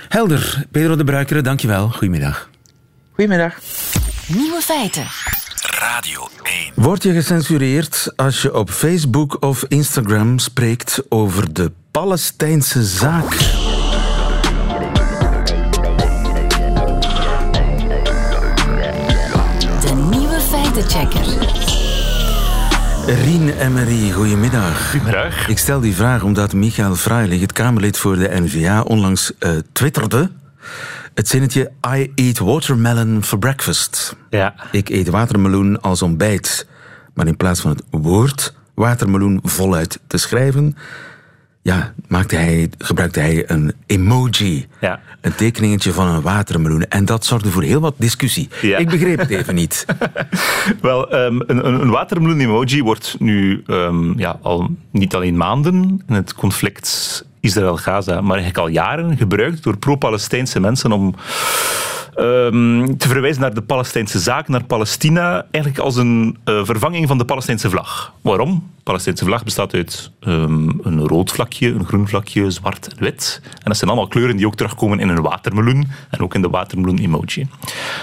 Helder. 0.09 0.65
Pedro 0.71 0.95
de 0.95 1.03
Bruikere, 1.03 1.41
dankjewel. 1.41 1.89
Goedemiddag. 1.89 2.49
Goedemiddag. 3.11 3.59
Nieuwe 4.27 4.61
feiten. 4.61 5.05
Radio 5.79 6.27
1. 6.43 6.71
Word 6.75 7.03
je 7.03 7.13
gecensureerd 7.13 8.11
als 8.15 8.41
je 8.41 8.55
op 8.55 8.69
Facebook 8.69 9.37
of 9.39 9.65
Instagram 9.67 10.39
spreekt 10.39 11.01
over 11.09 11.53
de 11.53 11.71
Palestijnse 11.91 12.83
zaak? 12.83 13.68
Feitenchecker. 20.81 21.25
Rien 23.05 23.49
Emery, 23.59 24.11
goedemiddag. 24.11 24.91
Goedemiddag. 24.91 25.47
Ik 25.47 25.57
stel 25.57 25.79
die 25.79 25.95
vraag 25.95 26.23
omdat 26.23 26.53
Michael 26.53 26.95
Freilich, 26.95 27.41
het 27.41 27.53
Kamerlid 27.53 27.97
voor 27.97 28.15
de 28.15 28.29
N-VA, 28.41 28.81
onlangs 28.81 29.31
uh, 29.39 29.51
twitterde 29.71 30.29
het 31.13 31.27
zinnetje 31.27 31.71
I 31.95 32.11
eat 32.15 32.37
watermelon 32.37 33.23
for 33.23 33.39
breakfast. 33.39 34.15
Ja. 34.29 34.55
Ik 34.71 34.89
eet 34.89 35.09
watermeloen 35.09 35.81
als 35.81 36.01
ontbijt. 36.01 36.67
Maar 37.13 37.27
in 37.27 37.37
plaats 37.37 37.61
van 37.61 37.71
het 37.71 37.83
woord 37.89 38.53
watermeloen 38.73 39.39
voluit 39.43 39.99
te 40.07 40.17
schrijven, 40.17 40.77
ja, 41.61 41.93
maakte 42.07 42.35
hij, 42.35 42.69
gebruikte 42.77 43.19
hij 43.19 43.49
een 43.49 43.73
emoji. 43.85 44.67
Ja. 44.81 44.99
Een 45.21 45.35
tekeningetje 45.35 45.93
van 45.93 46.07
een 46.07 46.21
watermeloen. 46.21 46.83
En 46.83 47.05
dat 47.05 47.25
zorgde 47.25 47.49
voor 47.49 47.63
heel 47.63 47.79
wat 47.79 47.93
discussie. 47.97 48.49
Ja. 48.61 48.77
Ik 48.77 48.89
begreep 48.89 49.19
het 49.19 49.29
even 49.29 49.55
niet. 49.55 49.85
Wel, 50.81 51.15
um, 51.15 51.43
een, 51.47 51.65
een 51.65 51.89
watermeloen-emoji 51.89 52.83
wordt 52.83 53.15
nu 53.19 53.63
um, 53.67 54.19
ja, 54.19 54.39
al 54.41 54.69
niet 54.91 55.15
alleen 55.15 55.37
maanden 55.37 56.03
in 56.07 56.13
het 56.13 56.33
conflict 56.33 57.25
Israël-Gaza, 57.39 58.21
maar 58.21 58.37
eigenlijk 58.37 58.57
al 58.57 58.67
jaren 58.67 59.17
gebruikt 59.17 59.63
door 59.63 59.77
pro-Palestijnse 59.77 60.59
mensen 60.59 60.91
om 60.91 61.15
um, 62.19 62.97
te 62.97 63.07
verwijzen 63.07 63.41
naar 63.41 63.53
de 63.53 63.61
Palestijnse 63.61 64.19
zaak, 64.19 64.47
naar 64.47 64.63
Palestina, 64.63 65.45
eigenlijk 65.51 65.83
als 65.83 65.95
een 65.95 66.37
uh, 66.45 66.65
vervanging 66.65 67.07
van 67.07 67.17
de 67.17 67.25
Palestijnse 67.25 67.69
vlag. 67.69 68.13
Waarom? 68.21 68.69
De 68.77 68.83
Palestijnse 68.83 69.25
vlag 69.25 69.43
bestaat 69.43 69.73
uit 69.73 70.11
um, 70.21 70.79
een 70.83 71.07
rood 71.07 71.31
vlakje, 71.31 71.67
een 71.67 71.85
groen 71.85 72.07
vlakje, 72.07 72.51
zwart 72.51 72.87
en 72.87 73.03
wit. 73.03 73.41
En 73.43 73.63
dat 73.63 73.77
zijn 73.77 73.89
allemaal 73.89 74.09
kleuren 74.09 74.37
die 74.37 74.45
ook 74.45 74.55
terugkomen 74.55 74.99
in 74.99 75.09
een 75.09 75.21
watermeloen 75.21 75.87
en 76.09 76.19
ook 76.19 76.35
in 76.35 76.41
de 76.41 76.49
watermeloen-emoji. 76.49 77.47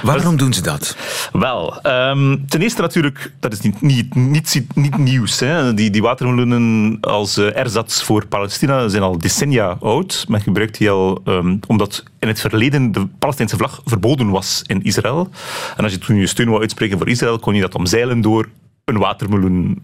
Waarom 0.02 0.30
dus, 0.30 0.40
doen 0.40 0.52
ze 0.52 0.62
dat? 0.62 0.96
Wel, 1.32 1.86
um, 1.86 2.46
ten 2.48 2.62
eerste 2.62 2.80
natuurlijk, 2.80 3.32
dat 3.40 3.52
is 3.52 3.60
niet, 3.60 3.80
niet, 3.80 4.14
niet, 4.14 4.64
niet 4.74 4.98
nieuws. 4.98 5.40
Hè. 5.40 5.74
Die, 5.74 5.90
die 5.90 6.02
watermeloenen 6.02 6.98
als 7.00 7.38
uh, 7.38 7.56
erzats 7.56 8.02
voor 8.02 8.26
Palestina 8.26 8.88
zijn 8.88 9.02
al 9.02 9.18
decennia 9.18 9.76
oud. 9.80 10.24
Men 10.28 10.40
gebruikt 10.40 10.78
die 10.78 10.90
al 10.90 11.20
um, 11.24 11.60
omdat 11.66 12.02
in 12.26 12.32
het 12.32 12.40
verleden 12.40 12.92
de 12.92 13.06
Palestijnse 13.06 13.56
vlag 13.56 13.80
verboden 13.84 14.30
was 14.30 14.62
in 14.66 14.82
Israël. 14.82 15.28
En 15.76 15.84
als 15.84 15.92
je 15.92 15.98
toen 15.98 16.16
je 16.16 16.26
steun 16.26 16.48
wou 16.48 16.60
uitspreken 16.60 16.98
voor 16.98 17.08
Israël, 17.08 17.38
kon 17.38 17.54
je 17.54 17.60
dat 17.60 17.74
omzeilen 17.74 18.20
door 18.20 18.48
een 18.84 18.98
watermeloen 18.98 19.82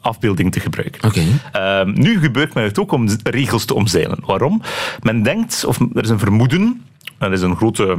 afbeelding 0.00 0.52
te 0.52 0.60
gebruiken. 0.60 1.04
Okay. 1.04 1.80
Um, 1.80 1.92
nu 1.92 2.20
gebeurt 2.20 2.54
men 2.54 2.64
het 2.64 2.78
ook 2.78 2.92
om 2.92 3.08
regels 3.22 3.64
te 3.64 3.74
omzeilen. 3.74 4.18
Waarom? 4.26 4.62
Men 5.02 5.22
denkt, 5.22 5.64
of 5.64 5.80
er 5.80 6.02
is 6.02 6.08
een 6.08 6.18
vermoeden, 6.18 6.82
er 7.18 7.32
is 7.32 7.42
een 7.42 7.56
grote 7.56 7.98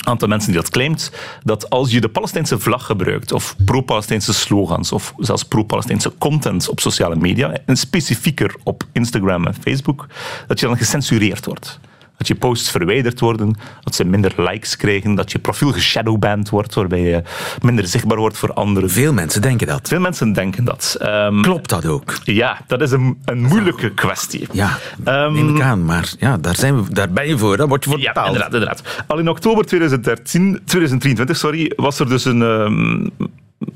aantal 0.00 0.28
mensen 0.28 0.52
die 0.52 0.60
dat 0.60 0.70
claimt, 0.70 1.12
dat 1.42 1.70
als 1.70 1.90
je 1.90 2.00
de 2.00 2.08
Palestijnse 2.08 2.58
vlag 2.58 2.86
gebruikt, 2.86 3.32
of 3.32 3.56
pro-Palestijnse 3.64 4.34
slogans, 4.34 4.92
of 4.92 5.14
zelfs 5.16 5.44
pro-Palestijnse 5.44 6.12
content 6.18 6.68
op 6.68 6.80
sociale 6.80 7.16
media, 7.16 7.56
en 7.66 7.76
specifieker 7.76 8.54
op 8.62 8.84
Instagram 8.92 9.46
en 9.46 9.54
Facebook, 9.54 10.06
dat 10.46 10.60
je 10.60 10.66
dan 10.66 10.76
gecensureerd 10.76 11.46
wordt. 11.46 11.80
Dat 12.20 12.28
je 12.28 12.34
posts 12.34 12.70
verwijderd 12.70 13.20
worden, 13.20 13.54
dat 13.80 13.94
ze 13.94 14.04
minder 14.04 14.32
likes 14.36 14.76
krijgen, 14.76 15.14
dat 15.14 15.32
je 15.32 15.38
profiel 15.38 15.72
geshadowband 15.72 16.48
wordt, 16.48 16.74
waarbij 16.74 17.00
je 17.00 17.22
minder 17.62 17.86
zichtbaar 17.86 18.18
wordt 18.18 18.38
voor 18.38 18.52
anderen. 18.52 18.90
Veel 18.90 19.12
mensen 19.12 19.42
denken 19.42 19.66
dat. 19.66 19.88
Veel 19.88 20.00
mensen 20.00 20.32
denken 20.32 20.64
dat. 20.64 20.96
Ehm, 21.00 21.42
Klopt 21.42 21.68
dat 21.68 21.86
ook? 21.86 22.14
Ja, 22.24 22.58
dat 22.66 22.80
is 22.80 22.90
een, 22.90 23.18
een 23.24 23.42
moeilijke 23.42 23.90
kwestie. 23.90 24.46
Ja, 24.52 24.78
Ehm, 25.04 25.32
neem 25.32 25.56
ik 25.56 25.62
aan. 25.62 25.84
Maar 25.84 26.12
ja, 26.18 26.36
daar, 26.36 26.56
zijn 26.56 26.84
we, 26.84 26.94
daar 26.94 27.10
ben 27.10 27.28
je 27.28 27.38
voor. 27.38 27.56
Daar 27.56 27.68
word 27.68 27.84
je 27.84 27.90
voor 27.90 28.00
Ja, 28.00 28.26
inderdaad, 28.26 28.52
inderdaad. 28.52 28.82
Al 29.06 29.18
in 29.18 29.28
oktober 29.28 29.64
2013, 29.66 30.60
2023 30.64 31.36
sorry, 31.36 31.72
was 31.76 31.98
er 31.98 32.08
dus 32.08 32.24
een, 32.24 32.42
ehm, 32.42 33.08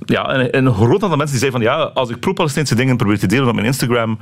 ja, 0.05 0.35
een, 0.35 0.57
een 0.57 0.75
groot 0.75 1.03
aantal 1.03 1.17
mensen 1.19 1.39
die 1.39 1.49
zeiden 1.49 1.61
van 1.63 1.71
ja, 1.71 1.83
als 1.83 2.11
ik 2.11 2.21
pro-Palestijnse 2.21 2.75
dingen 2.75 2.97
probeer 2.97 3.19
te 3.19 3.27
delen 3.27 3.49
op 3.49 3.55
mijn 3.55 3.67
Instagram, 3.67 4.19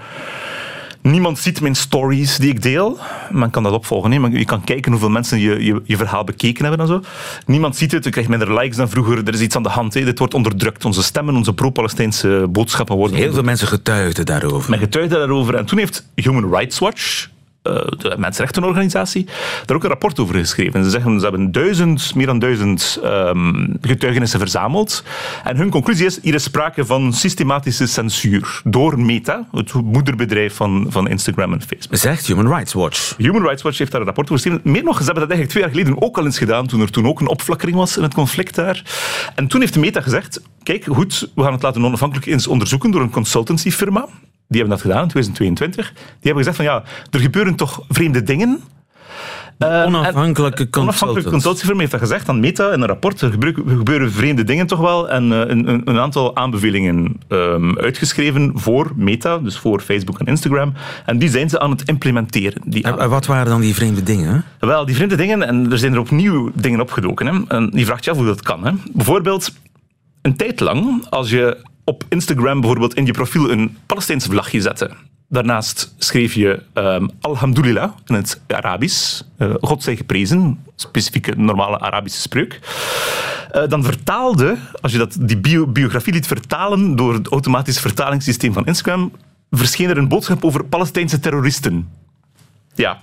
niemand 1.02 1.38
ziet 1.38 1.61
mijn 1.61 1.75
stories 1.75 2.37
die 2.37 2.50
ik 2.50 2.62
deel. 2.62 2.99
Men 3.30 3.50
kan 3.50 3.62
dat 3.62 3.73
opvolgen. 3.73 4.12
Hè. 4.12 4.18
Maar 4.18 4.30
je 4.30 4.44
kan 4.44 4.64
kijken 4.64 4.90
hoeveel 4.92 5.11
mensen 5.11 5.38
je, 5.38 5.64
je, 5.64 5.82
je 5.85 5.97
verhaal 5.97 6.25
bekeken 6.25 6.64
hebben 6.64 6.80
en 6.80 6.87
zo. 6.87 7.02
Niemand 7.47 7.76
ziet 7.76 7.92
het, 7.92 8.04
je 8.04 8.11
krijgt 8.11 8.28
minder 8.30 8.54
likes 8.54 8.76
dan 8.76 8.88
vroeger. 8.88 9.26
Er 9.26 9.35
is 9.35 9.40
iets 9.40 9.56
aan 9.56 9.62
de 9.62 9.68
hand. 9.68 9.94
Hè. 9.94 10.04
Dit 10.04 10.18
wordt 10.18 10.35
onderdrukt. 10.35 10.85
Onze 10.85 11.02
stemmen, 11.02 11.35
onze 11.37 11.54
pro-Palestijnse 11.54 12.47
boodschappen 12.50 12.97
worden 12.97 13.16
Heel 13.16 13.32
veel 13.32 13.42
mensen 13.42 13.68
getuigden 13.68 14.26
daarover. 14.26 14.71
men 14.71 14.78
getuigde 14.78 15.16
daarover. 15.16 15.54
En 15.54 15.64
toen 15.64 15.78
heeft 15.78 16.09
Human 16.14 16.54
Rights 16.54 16.78
Watch, 16.78 17.28
de 17.62 18.14
mensenrechtenorganisatie, 18.19 19.26
daar 19.66 19.76
ook 19.76 19.83
een 19.83 19.88
rapport 19.88 20.19
over 20.19 20.35
geschreven. 20.35 20.85
Ze 20.85 20.90
zeggen 20.90 21.19
ze 21.19 21.23
hebben 21.23 21.52
duizend, 21.52 22.14
meer 22.14 22.26
dan 22.26 22.38
duizend 22.38 22.99
ehm, 23.02 23.66
getuigenissen 23.81 24.38
verzameld. 24.38 25.04
En 25.45 25.57
hun 25.57 25.71
conclusie 25.71 26.07
is, 26.07 26.19
hier 26.23 26.35
is 26.35 26.42
sprake 26.42 26.85
van 26.85 27.12
systematische 27.12 27.87
censuur 27.87 28.61
door 28.64 29.00
Meta, 29.00 29.49
het 29.52 29.73
moederbedrijf 29.73 30.54
van, 30.54 30.87
van 30.88 31.09
Instagram 31.09 31.52
en 31.52 31.61
Facebook. 31.61 31.97
Zegt 31.97 32.26
Human 32.26 32.49
Rights 32.49 32.73
Watch. 32.73 33.16
Human 33.16 33.42
Rights 33.42 33.62
Watch 33.62 33.78
heeft 33.78 33.90
daar 33.90 34.00
een 34.00 34.07
rapport 34.07 34.31
over 34.31 34.42
geschreven. 34.42 34.73
Meer 34.73 34.83
nog, 34.83 34.99
ze 34.99 35.04
hebben 35.04 35.28
dat 35.28 35.31
eigenlijk 35.31 35.50
twee 35.50 35.62
jaar 35.62 35.73
geleden 35.73 36.02
ook 36.02 36.19
al 36.19 36.25
eens 36.25 36.38
gedaan, 36.38 36.66
toen 36.66 36.81
er 36.81 36.90
toen 36.90 37.07
ook 37.07 37.21
een 37.21 37.28
opflakkering 37.28 37.76
was 37.76 37.97
in 37.97 38.02
het 38.02 38.14
conflict 38.14 38.54
daar. 38.54 38.83
En 39.35 39.47
toen 39.47 39.61
heeft 39.61 39.76
Meta 39.76 40.00
gezegd, 40.00 40.42
kijk, 40.62 40.85
goed, 40.85 41.31
we 41.35 41.42
gaan 41.42 41.52
het 41.52 41.62
laten 41.62 41.85
onafhankelijk 41.85 42.26
eens 42.26 42.47
onderzoeken 42.47 42.90
door 42.90 43.00
een 43.00 43.11
consultancyfirma. 43.11 44.09
Die 44.49 44.61
hebben 44.61 44.79
dat 44.79 44.81
gedaan 44.87 45.03
in 45.03 45.09
2022. 45.09 45.93
Die 45.93 46.03
hebben 46.21 46.45
gezegd 46.45 46.57
van 46.57 46.65
ja, 46.65 46.83
er 47.11 47.21
gebeuren 47.21 47.55
toch 47.55 47.83
vreemde 47.89 48.23
dingen. 48.23 48.61
En- 49.59 49.85
Onafhankelijke 49.87 50.69
Onafhankelijke 50.81 51.31
consultancyfirma 51.31 51.81
heeft 51.81 51.93
dat 51.93 52.01
gezegd 52.01 52.29
aan 52.29 52.41
Meta 52.41 52.73
in 52.73 52.81
een 52.81 52.87
rapport. 52.87 53.21
Er 53.21 53.33
gebeuren, 53.33 54.13
vreemde 54.13 54.45
dingen 54.45 54.67
toch 54.67 54.79
wel. 54.81 55.11
En 55.11 55.33
eh, 55.33 55.39
een, 55.39 55.69
een, 55.69 55.83
een 55.85 55.99
aantal 55.99 56.37
aanbevelingen 56.37 57.17
ehm, 57.29 57.79
uitgeschreven 57.79 58.53
voor 58.55 58.93
Meta, 58.97 59.39
dus 59.39 59.59
voor 59.59 59.81
Facebook 59.81 60.19
en 60.19 60.27
Instagram. 60.27 60.73
En 61.07 61.19
die 61.19 61.29
zijn 61.29 61.49
ze 61.51 61.61
aan 61.61 61.71
het 61.71 61.83
implementeren. 61.89 62.63
Die 62.65 62.83
En 62.83 63.09
wat 63.09 63.27
waren 63.27 63.47
dan 63.47 63.61
die 63.61 63.75
vreemde 63.75 64.03
dingen? 64.03 64.45
wel, 64.59 64.85
die 64.87 64.95
vreemde 64.95 65.17
dingen, 65.17 65.43
en 65.43 65.71
er 65.73 65.79
zijn 65.79 65.93
er 65.93 65.99
opnieuw 65.99 66.51
dingen 66.55 66.81
opgedoken. 66.81 67.27
Hè. 67.27 67.41
En 67.49 67.71
je 67.75 67.85
vraagt 67.85 68.05
je 68.05 68.11
af 68.11 68.17
hoe 68.17 68.27
dat 68.27 68.43
kan. 68.43 68.65
Hè. 68.67 68.73
Bijvoorbeeld, 68.93 69.53
een 70.23 70.37
tijd 70.37 70.61
lang, 70.61 71.07
als 71.11 71.31
je 71.31 71.57
op 71.85 72.05
Instagram 72.09 72.61
bijvoorbeeld 72.61 72.95
in 72.95 73.07
je 73.07 73.12
profiel 73.12 73.51
een 73.51 73.77
Palestijns 73.87 74.27
vlagje 74.27 74.61
zette. 74.61 74.91
Daarnaast 75.29 75.95
schreef 75.99 76.35
je 76.35 76.62
ehm, 76.73 77.09
Alhamdulillah 77.21 77.91
in 78.07 78.15
het 78.15 78.41
Arabisch. 78.47 79.23
eh, 79.37 79.55
God 79.61 79.83
zij 79.83 79.97
geprezen, 79.97 80.59
specifieke 80.77 81.33
normale 81.37 81.79
Arabische 81.81 82.21
spreuk. 82.21 82.61
Eh, 83.51 83.69
dan 83.69 83.85
vertaalde, 83.85 84.57
als 84.81 84.93
je 84.93 84.99
dat, 84.99 85.17
die 85.21 85.37
bio- 85.39 85.67
biografie 85.67 86.12
liet 86.12 86.27
vertalen 86.27 86.97
door 86.97 87.15
het 87.15 87.29
automatisch 87.29 87.81
vertalingssysteem 87.81 88.53
van 88.53 88.67
Instagram, 88.67 89.12
verscheen 89.51 89.89
er 89.91 89.99
een 89.99 90.09
boodschap 90.09 90.45
over 90.45 90.65
Palestijnse 90.65 91.21
terroristen. 91.21 91.89
Ja, 92.75 93.01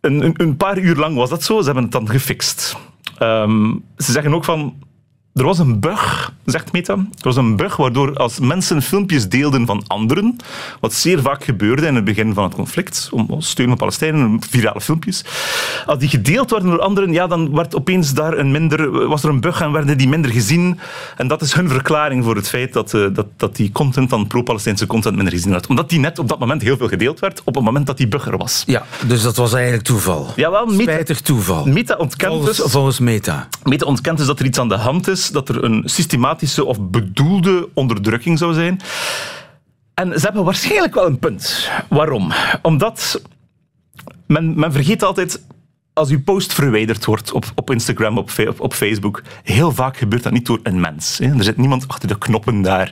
een, 0.00 0.24
een, 0.24 0.34
een 0.36 0.56
paar 0.56 0.78
uur 0.78 0.96
lang 0.96 1.16
was 1.16 1.30
dat 1.30 1.42
zo. 1.44 1.58
Ze 1.58 1.64
hebben 1.64 1.82
het 1.82 1.92
dan 1.92 2.08
gefixt. 2.08 2.76
Ehm, 3.18 3.70
ze 3.96 4.12
zeggen 4.12 4.34
ook 4.34 4.44
van... 4.44 4.74
Er 5.36 5.44
was 5.44 5.58
een 5.58 5.80
bug, 5.80 6.32
zegt 6.44 6.72
Meta. 6.72 6.92
Er 6.92 7.06
was 7.20 7.36
een 7.36 7.56
bug 7.56 7.76
waardoor 7.76 8.14
als 8.14 8.38
mensen 8.38 8.82
filmpjes 8.82 9.28
deelden 9.28 9.66
van 9.66 9.84
anderen, 9.86 10.36
wat 10.80 10.94
zeer 10.94 11.20
vaak 11.20 11.44
gebeurde 11.44 11.86
in 11.86 11.94
het 11.94 12.04
begin 12.04 12.34
van 12.34 12.44
het 12.44 12.54
conflict, 12.54 13.08
om 13.12 13.40
steun 13.40 13.68
van 13.68 13.76
Palestijnen, 13.76 14.40
virale 14.50 14.80
filmpjes, 14.80 15.24
als 15.86 15.98
die 15.98 16.08
gedeeld 16.08 16.50
werden 16.50 16.70
door 16.70 16.80
anderen, 16.80 17.12
ja, 17.12 17.26
dan 17.26 17.54
werd 17.54 17.76
opeens 17.76 18.14
daar 18.14 18.38
een 18.38 18.50
minder, 18.50 19.08
was 19.08 19.22
er 19.22 19.28
een 19.28 19.40
bug 19.40 19.60
en 19.60 19.72
werden 19.72 19.98
die 19.98 20.08
minder 20.08 20.30
gezien. 20.30 20.78
En 21.16 21.28
dat 21.28 21.42
is 21.42 21.52
hun 21.52 21.68
verklaring 21.68 22.24
voor 22.24 22.36
het 22.36 22.48
feit 22.48 22.72
dat, 22.72 22.94
eh, 22.94 23.06
dat, 23.12 23.26
dat 23.36 23.56
die 23.56 23.72
content, 23.72 24.10
dan 24.10 24.26
pro-Palestijnse 24.26 24.86
content, 24.86 25.14
minder 25.16 25.34
gezien 25.34 25.50
werd. 25.50 25.66
Omdat 25.66 25.88
die 25.88 25.98
net 25.98 26.18
op 26.18 26.28
dat 26.28 26.38
moment 26.38 26.62
heel 26.62 26.76
veel 26.76 26.88
gedeeld 26.88 27.20
werd, 27.20 27.42
op 27.44 27.54
het 27.54 27.64
moment 27.64 27.86
dat 27.86 27.96
die 27.96 28.08
bug 28.08 28.26
er 28.26 28.36
was. 28.36 28.62
Ja, 28.66 28.82
dus 29.06 29.22
dat 29.22 29.36
was 29.36 29.52
eigenlijk 29.52 29.84
toeval. 29.84 30.32
Jawel, 30.36 30.66
Meta, 30.66 30.92
Spijtig 30.92 31.20
toeval. 31.20 31.66
Meta 31.66 31.96
ontkent 31.96 32.32
Volgens, 32.32 32.56
dus... 32.56 32.70
volgens 32.70 32.98
Meta. 32.98 33.48
Meta 33.62 33.86
ontkent 33.86 34.18
dus 34.18 34.26
dat 34.26 34.38
er 34.38 34.46
iets 34.46 34.58
aan 34.58 34.68
de 34.68 34.76
hand 34.76 35.08
is, 35.08 35.24
dat 35.32 35.48
er 35.48 35.64
een 35.64 35.82
systematische 35.84 36.64
of 36.64 36.80
bedoelde 36.80 37.68
onderdrukking 37.74 38.38
zou 38.38 38.54
zijn. 38.54 38.80
En 39.94 40.18
ze 40.18 40.24
hebben 40.24 40.44
waarschijnlijk 40.44 40.94
wel 40.94 41.06
een 41.06 41.18
punt. 41.18 41.70
Waarom? 41.88 42.32
Omdat 42.62 43.22
men, 44.26 44.58
men 44.58 44.72
vergeet 44.72 45.02
altijd, 45.02 45.42
als 45.96 46.10
uw 46.10 46.22
post 46.22 46.52
verwijderd 46.52 47.04
wordt 47.04 47.32
op, 47.32 47.44
op 47.54 47.70
Instagram, 47.70 48.18
op, 48.18 48.30
op, 48.48 48.60
op 48.60 48.74
Facebook, 48.74 49.22
heel 49.42 49.72
vaak 49.72 49.96
gebeurt 49.96 50.22
dat 50.22 50.32
niet 50.32 50.46
door 50.46 50.60
een 50.62 50.80
mens. 50.80 51.18
hè. 51.18 51.34
Er 51.36 51.44
zit 51.44 51.56
niemand 51.56 51.88
achter 51.88 52.08
de 52.08 52.18
knoppen 52.18 52.62
daar 52.62 52.90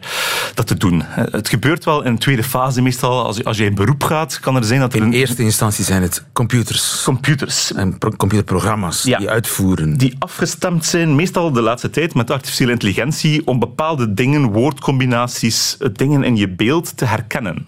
dat 0.55 0.67
te 0.67 0.77
doen. 0.77 1.03
Eh, 1.03 1.25
Het 1.31 1.49
gebeurt 1.49 1.85
wel 1.85 2.03
in 2.05 2.11
een 2.11 2.19
tweede 2.19 2.43
fase 2.45 2.83
meestal. 2.83 3.25
Als 3.25 3.37
je, 3.37 3.45
als 3.45 3.57
je 3.57 3.65
in 3.65 3.75
beroep 3.75 4.03
gaat, 4.03 4.41
kan 4.41 4.57
er 4.57 4.65
zijn 4.65 4.81
dat 4.81 4.93
er 4.93 4.99
In 5.01 5.07
een 5.07 5.13
eerste 5.13 5.43
instantie 5.43 5.85
zijn 5.85 6.03
het 6.03 6.25
computers 6.33 7.03
computers 7.05 7.73
en 7.73 7.99
pro- 7.99 8.11
computerprogramma's 8.17 9.03
Ja. 9.03 9.19
die 9.19 9.31
uitvoeren. 9.31 9.97
die 9.99 10.17
afgestemd 10.19 10.85
zijn, 10.85 11.15
meestal 11.15 11.53
de 11.53 11.61
laatste 11.61 11.91
tijd 11.91 12.15
met 12.15 12.31
artificiële 12.31 12.73
intelligentie, 12.73 13.47
om 13.47 13.59
bepaalde 13.59 14.15
dingen, 14.15 14.53
woordcombinaties, 14.53 15.77
eh, 15.79 15.89
dingen 15.93 16.23
in 16.25 16.37
je 16.37 16.49
beeld 16.49 16.97
te 16.97 17.05
herkennen. 17.05 17.67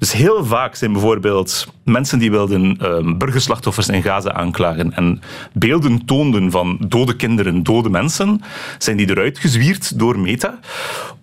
Dus 0.00 0.12
heel 0.12 0.44
vaak 0.44 0.74
zijn 0.74 0.92
bijvoorbeeld 0.92 1.66
mensen 1.84 2.18
die 2.18 2.30
wilden 2.30 2.76
ehm, 2.78 3.18
burgerslachtoffers 3.18 3.88
in 3.88 4.02
Gaza 4.02 4.32
aanklagen 4.32 4.92
en 4.94 5.20
beelden 5.52 6.04
toonden 6.04 6.50
van 6.50 6.76
dode 6.88 7.16
kinderen, 7.16 7.62
dode 7.62 7.90
mensen, 7.90 8.42
zijn 8.78 8.96
die 8.96 9.10
eruit 9.10 9.38
gezwierd 9.38 9.98
door 9.98 10.18
Meta, 10.18 10.58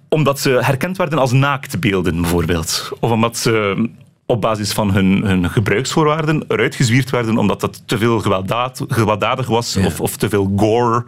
omdat 0.10 0.40
ze 0.40 0.50
herkend 0.50 0.98
werden 0.98 1.20
als 1.20 1.32
naaktbeelden 1.32 2.22
bijvoorbeeld. 2.22 2.92
Of 3.00 3.12
omdat 3.12 3.38
ze 3.38 3.86
op 4.30 4.42
basis 4.42 4.72
van 4.72 4.92
hun, 4.92 5.24
hun 5.26 5.50
gebruiksvoorwaarden 5.50 6.44
eruit 6.48 6.76
gezwierd 6.76 7.10
werden 7.10 7.38
omdat 7.38 7.62
dat 7.62 7.82
te 7.86 7.98
veel 7.98 8.20
gewelddaad, 8.20 8.84
gewelddadig 8.88 9.48
was 9.48 9.78
of, 9.78 10.02
of 10.02 10.18
te 10.18 10.30
veel 10.30 10.54
gore, 10.56 11.04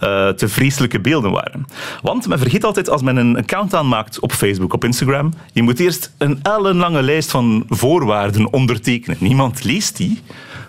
eh, 0.00 0.28
te 0.28 0.48
vreselijke 0.48 1.00
beelden 1.00 1.30
waren. 1.30 1.66
Want 2.02 2.28
men 2.28 2.38
vergeet 2.38 2.64
altijd 2.64 2.90
als 2.90 3.02
men 3.02 3.16
een 3.16 3.36
account 3.36 3.74
aanmaakt 3.74 4.20
op 4.20 4.32
Facebook, 4.32 4.72
op 4.72 4.84
Instagram, 4.84 5.32
je 5.52 5.62
moet 5.62 5.80
eerst 5.80 6.12
een 6.18 6.38
ellenlange 6.42 7.02
lijst 7.02 7.30
van 7.30 7.64
voorwaarden 7.68 8.52
ondertekenen. 8.52 9.16
Niemand 9.20 9.64
leest 9.64 9.96
die. 9.96 10.22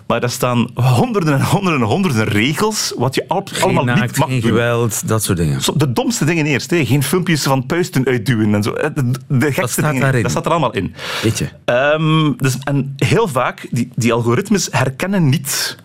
Maar 0.06 0.20
daar 0.20 0.30
staan 0.30 0.68
honderden 0.74 1.34
en 1.34 1.42
honderden 1.44 1.80
en 1.80 1.86
honderden 1.86 2.24
regels 2.24 2.92
wat 2.96 3.14
je 3.14 3.24
al- 3.28 3.44
allemaal 3.60 3.84
naakt, 3.84 4.00
niet 4.00 4.16
mag 4.18 4.28
geen 4.28 4.40
doen. 4.40 4.50
geweld, 4.50 5.08
dat 5.08 5.22
soort 5.22 5.38
dingen. 5.38 5.60
Zo, 5.62 5.72
De 5.76 5.92
domste 5.92 6.24
dingen 6.24 6.46
eerst. 6.46 6.70
Hè. 6.70 6.84
Geen 6.84 7.02
filmpjes 7.02 7.42
van 7.42 7.66
puisten 7.66 8.06
uitduwen 8.06 8.54
en 8.54 8.62
zo. 8.62 8.72
De, 8.72 8.92
de- 8.94 9.10
de 9.28 9.52
gekste 9.52 9.66
staat 9.72 9.84
dingen. 9.84 10.00
daarin. 10.00 10.22
Dat 10.22 10.30
staat 10.30 10.44
er 10.44 10.50
allemaal 10.50 10.72
in. 10.72 10.94
Weet 11.22 11.38
je. 11.38 11.48
Ehm, 11.64 12.32
dus, 12.36 12.58
en 12.64 12.94
heel 12.96 13.28
vaak, 13.28 13.68
die, 13.70 13.88
die 13.96 14.12
algoritmes 14.12 14.68
herkennen 14.70 15.28
niet 15.28 15.76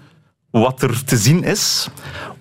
wat 0.52 0.82
er 0.82 1.04
te 1.04 1.18
zien 1.18 1.44
is. 1.44 1.90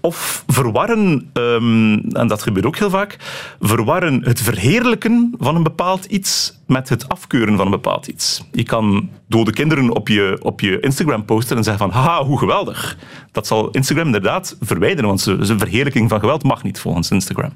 Of 0.08 0.44
verwarren, 0.46 1.30
ehm, 1.32 1.92
en 1.92 2.26
dat 2.26 2.42
gebeurt 2.42 2.66
ook 2.66 2.76
heel 2.76 2.90
vaak, 2.90 3.16
verwarren 3.60 4.24
het 4.24 4.40
verheerlijken 4.40 5.34
van 5.38 5.56
een 5.56 5.62
bepaald 5.62 6.04
iets 6.04 6.58
met 6.66 6.88
het 6.88 7.08
afkeuren 7.08 7.56
van 7.56 7.64
een 7.64 7.70
bepaald 7.70 8.06
iets. 8.06 8.44
Je 8.52 8.62
kan 8.62 9.08
dode 9.26 9.52
kinderen 9.52 9.94
op 9.96 10.08
je, 10.08 10.38
op 10.42 10.60
je 10.60 10.80
Instagram 10.80 11.24
posten 11.24 11.56
en 11.56 11.64
zeggen 11.64 11.90
van 11.90 12.02
haha, 12.02 12.24
hoe 12.24 12.38
geweldig. 12.38 12.96
Dat 13.32 13.46
zal 13.46 13.70
Instagram 13.70 14.06
inderdaad 14.06 14.56
verwijderen, 14.60 15.06
want 15.06 15.20
zijn 15.20 15.58
verheerlijking 15.58 16.08
van 16.08 16.20
geweld 16.20 16.42
mag 16.42 16.62
niet 16.62 16.80
volgens 16.80 17.10
Instagram. 17.10 17.52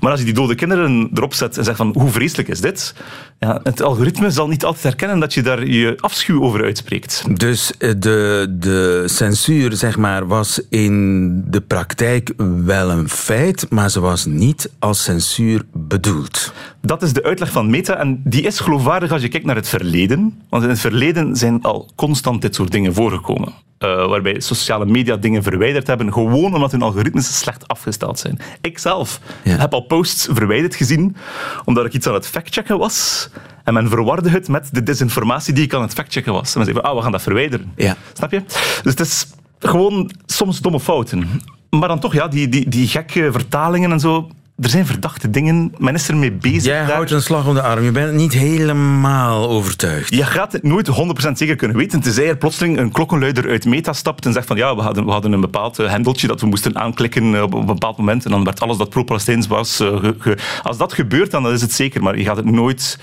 Maar 0.00 0.10
als 0.10 0.20
je 0.20 0.26
die 0.26 0.34
dode 0.34 0.54
kinderen 0.54 1.10
erop 1.14 1.34
zet 1.34 1.58
en 1.58 1.64
zegt 1.64 1.76
van 1.76 1.94
hoe 1.98 2.10
vreselijk 2.10 2.48
is 2.48 2.60
dit, 2.60 2.94
ja, 3.38 3.60
het 3.62 3.82
algoritme 3.82 4.30
zal 4.30 4.48
niet 4.48 4.64
altijd 4.64 4.84
herkennen 4.84 5.20
dat 5.20 5.34
je 5.34 5.42
daar 5.42 5.66
je 5.66 5.94
afschuw 6.00 6.42
over 6.42 6.64
uitspreekt. 6.64 7.38
Dus 7.38 7.76
eh, 7.76 7.92
de, 7.98 8.46
de 8.58 9.02
censuur, 9.06 9.72
zeg 9.72 9.96
maar, 9.96 10.26
was 10.26 10.60
in 10.68 11.44
de 11.50 11.57
de 11.58 11.64
praktijk 11.64 12.32
wel 12.64 12.90
een 12.90 13.08
feit, 13.08 13.66
maar 13.70 13.90
ze 13.90 14.00
was 14.00 14.24
niet 14.24 14.70
als 14.78 15.02
censuur 15.02 15.62
bedoeld. 15.72 16.52
Dat 16.80 17.02
is 17.02 17.12
de 17.12 17.22
uitleg 17.22 17.50
van 17.50 17.70
Meta 17.70 17.96
en 17.96 18.20
die 18.24 18.42
is 18.42 18.60
geloofwaardig 18.60 19.12
als 19.12 19.22
je 19.22 19.28
kijkt 19.28 19.46
naar 19.46 19.56
het 19.56 19.68
verleden. 19.68 20.40
Want 20.48 20.62
in 20.62 20.68
het 20.68 20.78
verleden 20.80 21.36
zijn 21.36 21.62
al 21.62 21.88
constant 21.94 22.42
dit 22.42 22.54
soort 22.54 22.70
dingen 22.72 22.94
voorgekomen. 22.94 23.52
Uh, 23.78 24.06
waarbij 24.08 24.40
sociale 24.40 24.86
media 24.86 25.16
dingen 25.16 25.42
verwijderd 25.42 25.86
hebben, 25.86 26.12
gewoon 26.12 26.54
omdat 26.54 26.72
hun 26.72 26.82
algoritmes 26.82 27.38
slecht 27.38 27.68
afgesteld 27.68 28.18
zijn. 28.18 28.38
Ik 28.60 28.78
zelf 28.78 29.20
Ja. 29.44 29.56
heb 29.56 29.72
al 29.72 29.80
posts 29.80 30.28
verwijderd 30.32 30.74
gezien, 30.74 31.16
omdat 31.64 31.84
ik 31.84 31.92
iets 31.92 32.06
aan 32.06 32.14
het 32.14 32.26
factchecken 32.26 32.78
was. 32.78 33.28
En 33.64 33.74
men 33.74 33.88
verwarde 33.88 34.30
het 34.30 34.48
met 34.48 34.68
de 34.72 34.82
desinformatie 34.82 35.54
die 35.54 35.64
ik 35.64 35.74
aan 35.74 35.82
het 35.82 35.92
factchecken 35.92 36.32
was. 36.32 36.52
En 36.54 36.58
men 36.60 36.64
zei 36.68 36.80
van, 36.80 36.90
ah, 36.90 36.96
we 36.96 37.02
gaan 37.02 37.12
dat 37.12 37.22
verwijderen. 37.22 37.72
Ja. 37.76 37.96
Snap 38.12 38.30
je? 38.32 38.42
Dus 38.82 38.92
het 38.92 39.00
is 39.00 39.26
gewoon 39.58 40.10
soms 40.26 40.58
domme 40.60 40.80
fouten. 40.80 41.28
Maar 41.70 41.88
dan 41.88 42.00
toch, 42.00 42.12
ja, 42.12 42.28
die, 42.28 42.48
die, 42.48 42.68
die 42.68 42.88
gekke 42.88 43.28
vertalingen 43.32 43.92
en 43.92 44.00
zo. 44.00 44.28
Er 44.60 44.68
zijn 44.68 44.86
verdachte 44.86 45.30
dingen. 45.30 45.72
Men 45.78 45.94
is 45.94 46.08
ermee 46.08 46.32
bezig. 46.32 46.64
Jij 46.64 46.86
daar. 46.86 46.94
houdt 46.94 47.10
een 47.10 47.22
slag 47.22 47.46
om 47.46 47.54
de 47.54 47.62
arm. 47.62 47.82
Je 47.84 47.90
bent 47.92 48.12
niet 48.14 48.32
helemaal 48.32 49.48
overtuigd. 49.48 50.14
Je 50.14 50.24
gaat 50.24 50.52
het 50.52 50.62
nooit 50.62 50.88
100% 51.28 51.32
zeker 51.32 51.56
kunnen 51.56 51.76
weten, 51.76 52.00
tenzij 52.00 52.28
er 52.28 52.36
plotseling 52.36 52.78
een 52.78 52.92
klokkenluider 52.92 53.48
uit 53.48 53.64
meta 53.64 53.92
stapt 53.92 54.26
en 54.26 54.32
zegt 54.32 54.46
van 54.46 54.56
ja, 54.56 54.76
we 54.76 54.82
hadden, 54.82 55.04
we 55.04 55.10
hadden 55.10 55.32
een 55.32 55.40
bepaald 55.40 55.78
eh, 55.78 55.90
hendeltje 55.90 56.26
dat 56.26 56.40
we 56.40 56.46
moesten 56.46 56.76
aanklikken 56.78 57.34
eh, 57.34 57.42
op 57.42 57.54
een 57.54 57.66
bepaald 57.66 57.96
moment 57.96 58.24
en 58.24 58.30
dan 58.30 58.44
werd 58.44 58.60
alles 58.60 58.76
dat 58.76 58.88
pro-Palestijns 58.90 59.46
was. 59.46 59.80
eh, 59.80 59.96
ge- 59.96 60.14
ge- 60.18 60.38
als 60.62 60.76
dat 60.76 60.92
gebeurt, 60.92 61.30
dan 61.30 61.48
is 61.48 61.60
het 61.60 61.72
zeker, 61.72 62.02
maar 62.02 62.18
je 62.18 62.24
gaat 62.24 62.36
het 62.36 62.50
nooit... 62.50 62.98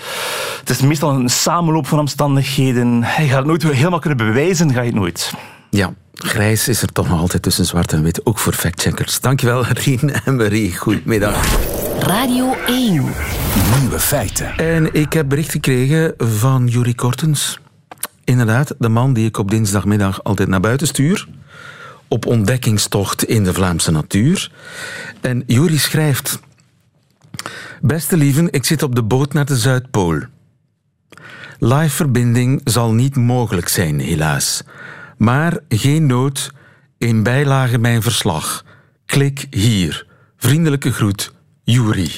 Het 0.59 0.69
is 0.69 0.81
meestal 0.81 1.09
een 1.09 1.29
samenloop 1.29 1.87
van 1.87 1.99
omstandigheden. 1.99 2.97
Je 2.99 3.05
gaat 3.27 3.37
het 3.37 3.45
nooit 3.45 3.63
helemaal 3.63 3.99
kunnen 3.99 4.17
bewijzen, 4.17 4.73
ga 4.73 4.79
je 4.81 4.85
het 4.87 4.95
nooit. 4.95 5.33
Ja, 5.75 5.93
grijs 6.13 6.67
is 6.67 6.81
er 6.81 6.91
toch 6.91 7.09
nog 7.09 7.19
altijd 7.19 7.41
tussen 7.41 7.65
zwart 7.65 7.93
en 7.93 8.03
wit, 8.03 8.25
ook 8.25 8.39
voor 8.39 8.53
factcheckers. 8.53 9.19
Dankjewel, 9.19 9.65
Rien 9.65 10.13
en 10.25 10.35
Marie. 10.35 10.77
Goedemiddag. 10.77 11.57
Radio 11.99 12.53
1. 12.65 12.91
Nieuwe 13.79 13.99
feiten. 13.99 14.57
En 14.57 14.93
ik 14.93 15.13
heb 15.13 15.29
bericht 15.29 15.51
gekregen 15.51 16.13
van 16.17 16.67
Juri 16.67 16.95
Kortens. 16.95 17.59
Inderdaad, 18.23 18.75
de 18.79 18.89
man 18.89 19.13
die 19.13 19.27
ik 19.27 19.37
op 19.37 19.49
dinsdagmiddag 19.51 20.23
altijd 20.23 20.47
naar 20.47 20.59
buiten 20.59 20.87
stuur. 20.87 21.27
Op 22.07 22.25
ontdekkingstocht 22.25 23.23
in 23.23 23.43
de 23.43 23.53
Vlaamse 23.53 23.91
natuur. 23.91 24.51
En 25.21 25.43
Juri 25.45 25.77
schrijft... 25.77 26.39
Beste 27.81 28.17
lieven, 28.17 28.51
ik 28.51 28.65
zit 28.65 28.83
op 28.83 28.95
de 28.95 29.03
boot 29.03 29.33
naar 29.33 29.45
de 29.45 29.57
Zuidpool. 29.57 30.19
Live 31.59 31.95
verbinding 31.95 32.61
zal 32.63 32.93
niet 32.93 33.15
mogelijk 33.15 33.67
zijn, 33.67 33.99
helaas. 33.99 34.63
Maar 35.17 35.59
geen 35.69 36.05
nood, 36.05 36.51
in 36.97 37.23
bijlage 37.23 37.77
mijn 37.77 38.01
verslag. 38.01 38.63
Klik 39.05 39.47
hier. 39.49 40.07
Vriendelijke 40.37 40.91
groet, 40.91 41.31
Juri. 41.63 42.11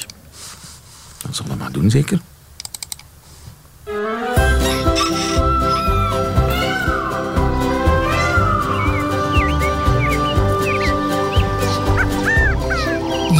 Dat 1.22 1.36
zal 1.36 1.46
dat 1.46 1.58
maar 1.58 1.72
doen, 1.72 1.90
zeker? 1.90 2.20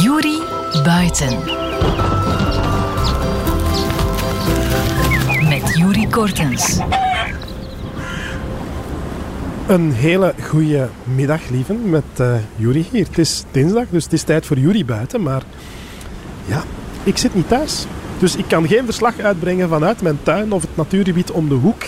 Juri 0.01 0.41
Buiten. 0.83 1.39
Met 5.49 5.77
Juri 5.77 6.07
Kortens. 6.07 6.79
Een 9.69 9.91
hele 9.91 10.33
goede 10.47 10.89
middag, 11.03 11.49
lieven, 11.49 11.89
met 11.89 12.03
eh 12.17 12.33
Juri 12.55 12.87
hier. 12.91 13.05
Het 13.05 13.17
is 13.17 13.43
dinsdag, 13.51 13.85
dus 13.89 14.03
het 14.03 14.13
is 14.13 14.23
tijd 14.23 14.45
voor 14.45 14.57
Juri 14.57 14.85
buiten. 14.85 15.21
Maar 15.21 15.43
ja, 16.45 16.63
ik 17.03 17.17
zit 17.17 17.35
niet 17.35 17.47
thuis. 17.47 17.85
Dus 18.19 18.35
ik 18.35 18.45
kan 18.47 18.67
geen 18.67 18.85
verslag 18.85 19.19
uitbrengen 19.19 19.69
vanuit 19.69 20.01
mijn 20.01 20.19
tuin 20.23 20.51
of 20.51 20.61
het 20.61 20.77
natuurgebied 20.77 21.31
om 21.31 21.49
de 21.49 21.55
hoek. 21.55 21.83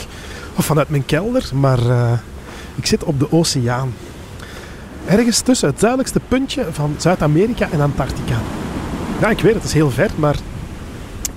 Of 0.55 0.65
vanuit 0.65 0.89
mijn 0.89 1.05
kelder. 1.05 1.49
Maar 1.53 1.89
eh, 1.89 2.11
ik 2.75 2.85
zit 2.85 3.03
op 3.03 3.19
de 3.19 3.31
oceaan. 3.31 3.93
Ergens 5.05 5.39
tussen 5.39 5.69
het 5.69 5.79
zuidelijkste 5.79 6.19
puntje 6.27 6.65
van 6.71 6.95
Zuid-Amerika 6.97 7.67
en 7.71 7.81
Antarctica. 7.81 8.37
Ja, 9.21 9.29
ik 9.29 9.39
weet 9.39 9.53
het, 9.53 9.61
het 9.61 9.71
is 9.71 9.73
heel 9.73 9.91
ver, 9.91 10.09
maar 10.15 10.35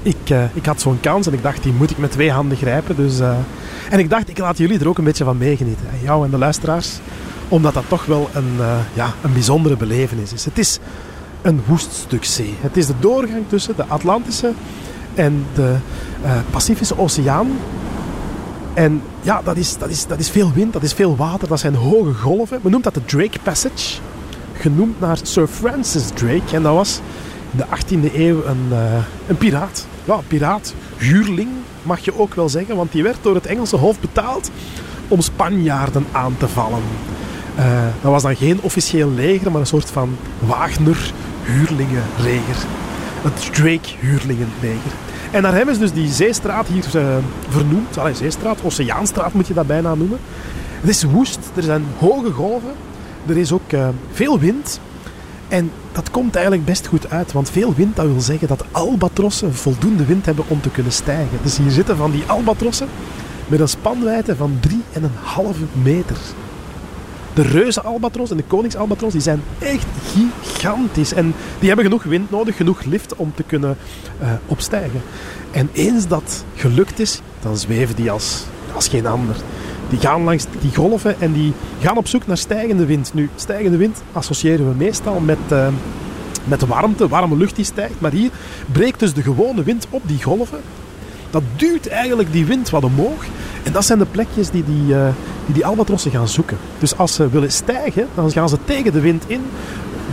ik, 0.05 0.31
eh, 0.31 0.45
ik 0.53 0.67
had 0.67 0.81
zo'n 0.81 1.01
kans 1.01 1.27
en 1.27 1.33
ik 1.33 1.43
dacht, 1.43 1.63
die 1.63 1.73
moet 1.73 1.91
ik 1.91 1.99
met 1.99 2.11
twee 2.11 2.31
handen 2.31 2.57
grijpen. 2.57 2.97
Dus, 2.97 3.21
eh, 3.21 3.37
en 3.91 3.99
ik 3.99 4.11
dacht, 4.11 4.29
ik 4.29 4.39
laat 4.39 4.59
jullie 4.59 4.79
er 4.79 4.89
ook 4.89 4.99
een 4.99 5.05
beetje 5.05 5.25
van 5.25 5.39
meegenieten. 5.39 5.87
Jou 6.03 6.25
en 6.25 6.31
de 6.31 6.39
luisteraars. 6.39 6.99
Omdat 7.49 7.75
dat 7.75 7.85
toch 7.89 8.05
wel 8.05 8.29
een, 8.33 8.53
eh, 8.59 8.77
ja, 8.95 9.13
een 9.23 9.33
bijzondere 9.33 9.77
belevenis 9.77 10.33
is. 10.33 10.45
Het 10.45 10.59
is 10.59 10.79
een 11.43 11.63
woeststuk 11.67 12.25
zee. 12.25 12.55
Het 12.61 12.77
is 12.77 12.87
de 12.87 12.95
doorgang 13.01 13.45
tussen 13.49 13.77
de 13.77 13.85
Atlantische 13.87 14.53
en 15.15 15.47
de 15.55 15.75
Pacifische 16.51 16.99
Oceaan. 16.99 17.51
En 18.75 19.03
ja, 19.21 19.43
dat 19.45 19.57
is, 19.57 19.79
dat, 19.79 19.91
is, 19.91 20.07
dat 20.07 20.19
is 20.19 20.31
veel 20.31 20.53
wind, 20.53 20.73
dat 20.73 20.83
is 20.83 20.93
veel 20.93 21.17
water, 21.17 21.49
dat 21.49 21.61
zijn 21.61 21.75
hoge 21.75 22.15
golven. 22.15 22.59
Men 22.63 22.71
noemt 22.71 22.85
dat 22.85 22.95
de 22.95 23.05
Drake 23.05 23.39
Passage. 23.43 24.01
Genoemd 24.53 25.01
naar 25.01 25.19
Sir 25.23 25.47
Francis 25.47 26.09
Drake. 26.15 26.57
En 26.57 26.63
dat 26.63 26.75
was 26.75 27.01
in 27.51 27.59
de 27.59 27.65
18e 27.65 28.15
eeuw 28.15 28.45
een, 28.45 28.73
een 29.27 29.37
piraat. 29.37 29.87
Ja, 30.05 30.21
piraat. 30.29 30.75
Huurling 30.97 31.49
mag 31.83 32.01
je 32.01 32.19
ook 32.19 32.35
wel 32.35 32.49
zeggen, 32.49 32.77
want 32.77 32.93
die 32.93 33.03
werd 33.03 33.19
door 33.23 33.35
het 33.35 33.47
Engelse 33.47 33.77
hof 33.77 34.01
betaald 34.01 34.51
om 35.09 35.21
Spanjaarden 35.21 36.07
aan 36.13 36.37
te 36.37 36.49
vallen. 36.49 36.83
Eh, 37.55 37.87
dat 38.03 38.11
was 38.11 38.23
dan 38.23 38.37
geen 38.37 38.61
officieel 38.61 39.11
leger, 39.11 39.51
maar 39.51 39.61
een 39.61 39.67
soort 39.67 39.91
van 39.91 40.17
Wagner-huurlingenleger. 40.39 42.57
Het 43.23 43.55
Drake-huurlingenleger. 43.55 44.93
En 45.31 45.43
naar 45.43 45.55
hem 45.55 45.69
is 45.69 45.79
dus 45.79 45.93
die 45.93 46.13
zeestraat 46.13 46.67
hier 46.67 46.97
eh, 46.97 47.17
vernoemd. 47.49 47.99
Allee, 47.99 48.15
zeestraat, 48.15 48.61
Oceaanstraat 48.63 49.33
moet 49.33 49.47
je 49.47 49.55
dat 49.55 49.67
bijna 49.67 49.95
noemen. 49.95 50.19
Het 50.81 50.91
is 50.91 51.03
woest, 51.03 51.39
er 51.55 51.63
zijn 51.63 51.85
hoge 51.99 52.31
golven, 52.31 52.73
er 53.27 53.37
is 53.37 53.53
ook 53.53 53.73
eh, 53.73 53.89
veel 54.13 54.39
wind. 54.39 54.81
En 55.49 55.71
dat 55.93 56.11
komt 56.11 56.35
eigenlijk 56.35 56.65
best 56.65 56.87
goed 56.87 57.11
uit, 57.11 57.33
want 57.33 57.51
veel 57.51 57.75
wind, 57.75 57.97
dat 57.97 58.07
wil 58.07 58.21
zeggen 58.21 58.49
dat 58.49 58.65
albatrossen 58.71 59.55
voldoende 59.55 60.05
wind 60.05 60.27
hebben 60.27 60.45
om 60.49 60.61
te 60.61 60.71
kunnen 60.71 60.93
stijgen. 60.93 61.39
Dus 61.43 61.57
hier 61.57 61.71
zitten 61.71 61.97
van 61.97 62.11
die 62.11 62.25
albatrossen 62.27 62.89
met 63.47 63.61
een 63.61 63.69
spanwijdte 63.69 64.37
van 64.37 64.61
3,5 64.69 65.03
meter. 65.83 66.17
De 67.35 67.43
reuze 67.43 67.83
albatros 67.83 68.31
en 68.31 68.37
de 68.37 68.43
koningsalbatros 68.43 69.13
die 69.13 69.21
zijn 69.21 69.43
echt 69.59 69.87
gigantisch. 70.13 71.13
En 71.13 71.35
die 71.59 71.67
hebben 71.67 71.85
genoeg 71.85 72.03
wind 72.03 72.31
nodig, 72.31 72.57
genoeg 72.57 72.85
lift 72.85 73.17
om 73.17 73.33
te 73.35 73.43
kunnen 73.43 73.77
eh, 74.19 74.29
opstijgen. 74.47 75.03
En 75.51 75.69
eens 75.73 76.09
dat 76.09 76.45
gelukt 76.55 76.99
is, 76.99 77.21
dan 77.41 77.57
zweven 77.57 77.97
die 77.97 78.11
als, 78.11 78.45
als 78.75 78.89
geen 78.89 79.07
ander. 79.07 79.37
Die 79.89 79.99
gaan 79.99 80.23
langs 80.23 80.47
die 80.61 80.75
golven 80.75 81.21
en 81.21 81.33
die 81.33 81.53
gaan 81.81 81.97
op 81.97 82.09
zoek 82.09 82.27
naar 82.27 82.39
stijgende 82.39 82.87
wind. 82.87 83.15
Nu, 83.15 83.31
stijgende 83.37 83.77
wind 83.77 84.03
associëren 84.13 84.69
we 84.69 84.75
meestal 84.77 85.21
met, 85.21 85.39
eh, 85.49 85.69
met 86.45 86.67
warmte, 86.67 87.09
warme 87.09 87.37
lucht 87.37 87.57
die 87.57 87.65
stijgt. 87.65 88.01
Maar 88.01 88.13
hier 88.13 88.31
breekt 88.73 89.01
dus 89.01 89.15
de 89.15 89.23
gewone 89.23 89.63
wind 89.63 89.87
op 89.91 90.03
die 90.07 90.23
golven. 90.23 90.61
Dat 91.31 91.43
duwt 91.57 91.87
eigenlijk 91.87 92.33
die 92.33 92.45
wind 92.45 92.71
wat 92.71 92.85
omhoog. 92.85 93.25
En 93.63 93.73
dat 93.73 93.85
zijn 93.85 93.99
de 93.99 94.07
plekjes 94.07 94.51
die 94.51 94.65
die, 94.65 94.95
eh, 94.95 95.09
die, 95.45 95.55
die 95.55 95.67
albatrossen 95.67 96.11
gaan 96.11 96.29
zoeken. 96.29 96.57
Dus 96.79 96.97
als 96.97 97.15
ze 97.15 97.29
willen 97.29 97.53
stijgen, 97.53 98.09
dan 98.15 98.31
gaan 98.31 98.49
ze 98.49 98.57
tegen 98.65 98.93
de 98.93 99.01
wind 99.01 99.25
in. 99.27 99.41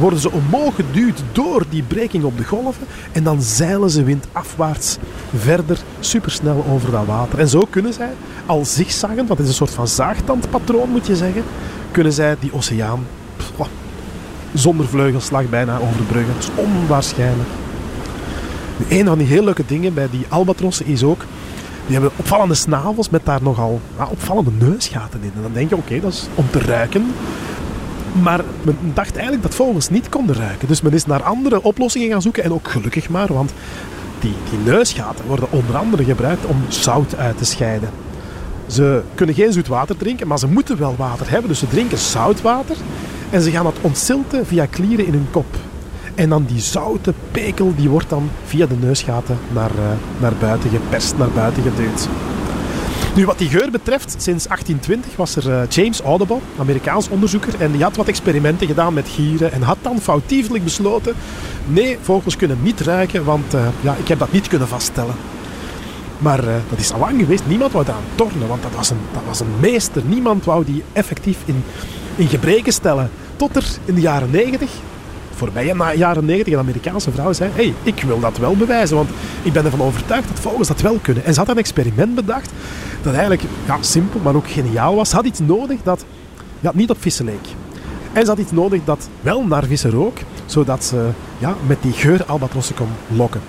Worden 0.02 0.20
ze 0.20 0.32
omhoog 0.32 0.76
geduwd 0.76 1.24
door 1.32 1.64
die 1.70 1.84
breking 1.84 2.24
op 2.24 2.38
de 2.38 2.44
golven. 2.44 2.88
En 3.12 3.24
dan 3.24 3.42
zeilen 3.42 3.90
ze 3.90 4.04
windafwaarts 4.04 4.98
verder 5.36 5.80
supersnel 6.00 6.66
over 6.70 6.92
dat 6.92 7.06
water. 7.06 7.40
En 7.40 7.48
zo 7.48 7.68
kunnen 7.70 7.94
zij, 7.94 8.10
al 8.46 8.66
zigzaggend, 8.66 9.28
want 9.28 9.40
is 9.40 9.48
een 9.48 9.54
soort 9.54 9.74
van 9.74 9.88
zaagtandpatroon 9.88 10.90
moet 10.90 11.08
je 11.08 11.16
zeggen, 11.16 11.44
kunnen 11.92 12.14
zij 12.14 12.36
die 12.40 12.54
oceaan 12.54 13.06
zonder 14.54 14.88
vleugelslag 14.88 15.50
bijna 15.50 15.78
overbruggen. 15.78 16.34
Dat 16.34 16.44
is 16.44 16.64
onwaarschijnlijk. 16.64 17.50
Nu, 18.78 18.98
Een 18.98 19.06
van 19.06 19.18
die 19.18 19.28
heel 19.28 19.44
leuke 19.44 19.64
dingen 19.68 19.94
bij 19.94 20.08
die 20.12 20.26
albatrossen 20.30 20.86
is 20.86 21.04
ook, 21.04 21.26
die 21.86 21.94
hebben 21.94 22.12
opvallende 22.16 22.54
snavels 22.54 23.10
met 23.10 23.26
daar 23.26 23.44
nogal 23.44 23.82
ja, 23.98 24.08
opvallende 24.12 24.52
neusgaten 24.60 25.20
in. 25.24 25.32
En 25.36 25.42
dan 25.42 25.54
denk 25.54 25.70
je, 25.70 25.76
oké, 25.76 26.00
dat 26.00 26.14
is 26.14 26.28
om 26.36 26.50
te 26.50 26.60
ruiken. 26.60 27.14
Maar 28.22 28.44
men 28.62 28.78
dacht 28.94 29.14
eigenlijk 29.14 29.44
dat 29.44 29.56
vogels 29.56 29.90
niet 29.90 30.10
konden 30.10 30.36
ruiken. 30.36 30.68
Dus 30.68 30.82
men 30.82 30.94
is 30.94 31.06
naar 31.06 31.24
andere 31.24 31.64
oplossingen 31.64 32.10
gaan 32.10 32.22
zoeken. 32.22 32.44
En 32.44 32.54
ook 32.54 32.68
gelukkig 32.68 33.10
maar, 33.10 33.34
want 33.34 33.54
die, 34.20 34.34
neusgaten 34.64 35.26
worden 35.26 35.52
onder 35.52 35.78
andere 35.78 36.04
gebruikt 36.04 36.46
om 36.46 36.58
zout 36.68 37.16
uit 37.16 37.38
te 37.38 37.46
scheiden. 37.46 37.90
Ze 38.68 39.02
kunnen 39.16 39.36
geen 39.36 39.54
zoet 39.54 39.68
water 39.68 39.98
drinken, 39.98 40.28
maar 40.28 40.40
ze 40.40 40.48
moeten 40.48 40.78
wel 40.78 40.96
water 40.98 41.30
hebben. 41.30 41.50
Dus 41.50 41.60
ze 41.60 41.68
drinken 41.68 41.98
zoutwater 41.98 42.76
en 43.30 43.42
ze 43.42 43.52
gaan 43.52 43.64
dat 43.64 43.78
ontzilten 43.82 44.46
via 44.46 44.66
klieren 44.66 45.06
in 45.06 45.14
hun 45.14 45.28
kop. 45.32 45.56
En 46.16 46.30
dan 46.30 46.46
die 46.46 46.60
zoute 46.60 47.14
pekel, 47.32 47.74
die 47.76 47.90
wordt 47.90 48.10
dan 48.10 48.30
via 48.46 48.66
de 48.66 48.76
neusgaten 48.80 49.38
naar, 49.54 49.70
eh, 49.70 50.22
naar 50.22 50.34
buiten 50.40 50.70
geperst, 50.70 51.18
naar 51.18 51.30
buiten 51.30 51.64
geduwd. 51.64 52.08
Nu, 53.16 53.26
wat 53.26 53.38
die 53.38 53.50
geur 53.50 53.72
betreft, 53.72 54.10
sinds 54.10 54.48
1820 54.48 55.16
was 55.16 55.36
er 55.36 55.48
uh, 55.50 55.62
James 55.70 56.02
Audible, 56.02 56.40
Amerikaans 56.60 57.10
onderzoeker, 57.10 57.54
en 57.60 57.72
die 57.72 57.84
had 57.84 57.96
wat 57.96 58.08
experimenten 58.08 58.68
gedaan 58.68 58.94
met 58.94 59.10
gieren 59.10 59.52
en 59.52 59.62
had 59.62 59.78
dan 59.82 60.00
foutiefelijk 60.00 60.64
besloten, 60.64 61.16
nee, 61.68 61.98
vogels 62.02 62.36
kunnen 62.36 62.58
niet 62.62 62.82
ruiken, 62.82 63.24
want 63.24 63.54
uh, 63.54 63.68
ja, 63.82 63.96
ik 63.96 64.08
heb 64.08 64.20
dat 64.20 64.32
niet 64.32 64.48
kunnen 64.48 64.68
vaststellen. 64.68 65.16
Maar 66.18 66.44
uh, 66.44 66.54
dat 66.70 66.80
is 66.80 66.92
al 66.94 67.00
lang 67.00 67.20
geweest. 67.20 67.44
Niemand 67.48 67.72
wou 67.72 67.86
daaraan 67.86 68.04
tornen, 68.16 68.48
want 68.48 68.62
dat 68.62 68.76
was 68.76 68.90
een, 68.90 69.00
dat 69.14 69.24
was 69.28 69.40
een 69.40 69.60
meester. 69.60 70.02
Niemand 70.06 70.46
wou 70.46 70.66
die 70.66 70.84
effectief 70.94 71.38
in, 71.46 71.64
in 72.16 72.28
gebreken 72.28 72.74
stellen. 72.74 73.10
Tot 73.36 73.56
er 73.56 73.66
in 73.86 73.96
de 73.96 74.02
jaren 74.02 74.32
90 74.32 74.70
voorbije 75.36 75.76
na 75.76 75.94
jaren 75.94 76.26
90 76.26 76.54
een 76.54 76.60
Amerikaanse 76.60 77.12
vrouw 77.12 77.34
zei: 77.34 77.52
hey, 77.54 77.74
ik 77.84 78.04
wil 78.04 78.20
dat 78.20 78.38
wel 78.38 78.56
bewijzen, 78.56 78.96
want 78.96 79.10
ik 79.44 79.54
ben 79.54 79.66
ervan 79.66 79.82
overtuigd 79.82 80.28
dat 80.28 80.40
vogels 80.40 80.68
dat 80.68 80.82
wel 80.82 81.00
kunnen. 81.02 81.26
En 81.26 81.34
ze 81.34 81.40
had 81.40 81.50
een 81.50 81.58
experiment 81.58 82.16
bedacht 82.16 82.52
dat 83.02 83.14
eigenlijk 83.14 83.44
ja, 83.66 83.78
simpel, 83.80 84.20
maar 84.24 84.36
ook 84.36 84.50
geniaal 84.50 84.96
was. 84.96 85.10
Ze 85.10 85.16
had 85.16 85.26
iets 85.26 85.40
nodig 85.40 85.80
dat 85.84 86.06
ja, 86.60 86.72
niet 86.74 86.90
op 86.90 87.02
vissen 87.02 87.26
leek. 87.26 87.48
En 88.14 88.22
ze 88.22 88.30
had 88.30 88.40
iets 88.40 88.52
nodig 88.52 88.82
dat 88.84 89.10
wel 89.22 89.44
naar 89.44 89.64
vissen 89.64 89.92
rook, 89.92 90.18
zodat 90.46 90.84
ze 90.84 91.10
ja, 91.38 91.56
met 91.68 91.78
die 91.82 91.94
geur 91.94 92.26
albatrossen 92.26 92.76
kon 92.76 92.90
lokken. 93.08 93.42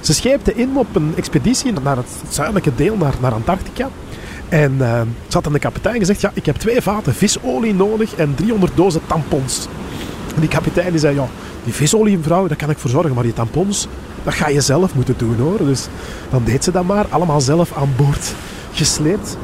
Ze 0.00 0.14
scheepte 0.14 0.54
in 0.54 0.76
op 0.76 0.96
een 0.96 1.12
expeditie 1.16 1.72
naar 1.82 1.96
het 1.96 2.06
zuidelijke 2.28 2.74
deel, 2.74 2.96
naar, 2.96 3.14
naar 3.20 3.32
Antarctica. 3.32 3.88
En 4.48 4.72
uh, 4.72 5.00
ze 5.28 5.36
had 5.36 5.46
aan 5.46 5.52
de 5.52 5.58
kapitein 5.58 5.98
gezegd, 5.98 6.20
ja, 6.20 6.30
ik 6.34 6.46
heb 6.46 6.56
twee 6.56 6.80
vaten 6.80 7.14
visolie 7.14 7.74
nodig 7.74 8.14
en 8.14 8.34
300 8.34 8.76
dozen 8.76 9.00
tampons. 9.06 9.68
En 10.34 10.40
die 10.40 10.48
kapitein 10.48 10.90
die 10.90 11.00
zei, 11.00 11.14
ja, 11.14 11.26
die 11.64 11.72
visolie, 11.72 12.16
mevrouw, 12.16 12.46
daar 12.46 12.56
kan 12.56 12.70
ik 12.70 12.78
voor 12.78 12.90
zorgen, 12.90 13.14
maar 13.14 13.22
die 13.22 13.32
tampons, 13.32 13.88
dat 14.22 14.34
ga 14.34 14.48
je 14.48 14.60
zelf 14.60 14.94
moeten 14.94 15.14
doen 15.16 15.36
hoor. 15.38 15.58
Dus 15.58 15.88
dan 16.30 16.44
deed 16.44 16.64
ze 16.64 16.70
dat 16.70 16.84
maar, 16.84 17.06
allemaal 17.08 17.40
zelf 17.40 17.72
aan 17.76 17.92
boord 17.96 18.34
gesleept. 18.72 19.36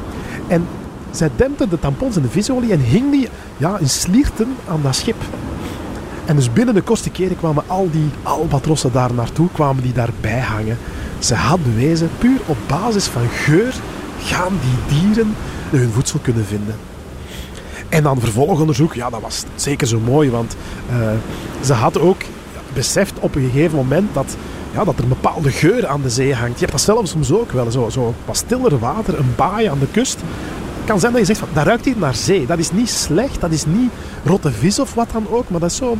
En 0.47 0.67
zij 1.11 1.29
dempte 1.35 1.67
de 1.67 1.79
tampons 1.79 2.15
in 2.15 2.21
de 2.21 2.29
visolie 2.29 2.71
en 2.71 2.79
hing 2.79 3.11
die 3.11 3.27
ja, 3.57 3.77
in 3.77 3.89
slierten 3.89 4.55
aan 4.67 4.81
dat 4.81 4.95
schip. 4.95 5.21
En 6.25 6.35
dus 6.35 6.53
binnen 6.53 6.73
de 6.73 6.81
kortste 6.81 7.09
keren 7.09 7.37
kwamen 7.37 7.63
al 7.67 7.89
die 7.91 8.09
albatrossen 8.23 8.91
daar 8.91 9.13
naartoe, 9.13 9.47
kwamen 9.51 9.83
die 9.83 9.93
daarbij 9.93 10.39
hangen. 10.39 10.77
Ze 11.19 11.35
had 11.35 11.63
bewezen, 11.63 12.09
puur 12.17 12.39
op 12.45 12.57
basis 12.67 13.05
van 13.05 13.27
geur, 13.29 13.75
gaan 14.19 14.53
die 14.61 14.99
dieren 14.99 15.35
hun 15.69 15.91
voedsel 15.91 16.19
kunnen 16.21 16.45
vinden. 16.45 16.75
En 17.89 18.03
dan 18.03 18.19
vervolgonderzoek, 18.19 18.93
ja, 18.93 19.09
dat 19.09 19.21
was 19.21 19.43
zeker 19.55 19.87
zo 19.87 19.99
mooi, 19.99 20.29
want 20.29 20.55
uh, 20.91 21.11
ze 21.63 21.73
had 21.73 21.99
ook 21.99 22.21
beseft 22.73 23.13
op 23.19 23.35
een 23.35 23.49
gegeven 23.51 23.77
moment 23.77 24.13
dat, 24.13 24.35
ja, 24.73 24.83
dat 24.83 24.97
er 24.97 25.03
een 25.03 25.09
bepaalde 25.09 25.51
geur 25.51 25.87
aan 25.87 26.01
de 26.01 26.09
zee 26.09 26.35
hangt. 26.35 26.53
Je 26.53 26.65
hebt 26.65 26.71
dat 26.71 26.81
zelfs 26.81 27.11
soms 27.11 27.31
ook 27.31 27.51
wel, 27.51 27.71
zo, 27.71 27.89
zo 27.89 28.13
wat 28.25 28.37
stiller 28.37 28.79
water, 28.79 29.19
een 29.19 29.33
baai 29.35 29.67
aan 29.67 29.79
de 29.79 29.87
kust. 29.91 30.17
Het 30.77 30.85
kan 30.85 30.99
zijn 30.99 31.11
dat 31.11 31.21
je 31.21 31.27
zegt, 31.27 31.39
van, 31.39 31.49
dat 31.53 31.65
ruikt 31.65 31.85
hier 31.85 31.97
naar 31.97 32.15
zee. 32.15 32.45
Dat 32.45 32.57
is 32.57 32.71
niet 32.71 32.89
slecht, 32.89 33.41
dat 33.41 33.51
is 33.51 33.65
niet 33.65 33.91
rotte 34.25 34.51
vis 34.51 34.79
of 34.79 34.93
wat 34.93 35.07
dan 35.11 35.27
ook, 35.29 35.49
maar 35.49 35.59
dat 35.59 35.71
is 35.71 35.77
zo 35.77 35.97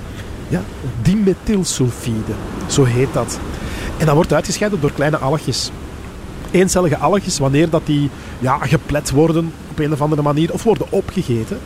ja, 0.48 0.62
dimethylsulfide, 1.02 2.34
zo 2.68 2.84
heet 2.84 3.14
dat. 3.14 3.40
En 3.98 4.06
dat 4.06 4.16
wordt 4.16 4.34
uitgescheiden 4.34 4.82
door 4.82 4.92
kleine 4.92 5.18
algjes. 5.18 5.72
Eencellige 6.52 6.98
algjes, 6.98 7.40
wanneer 7.40 7.70
dat 7.70 7.82
die 7.86 8.10
ja, 8.40 8.58
geplet 8.58 9.12
worden 9.12 9.54
op 9.72 9.80
een 9.80 9.94
of 9.94 10.02
andere 10.02 10.22
manier 10.22 10.54
of 10.54 10.64
worden 10.64 10.88
opgegeten. 10.90 11.58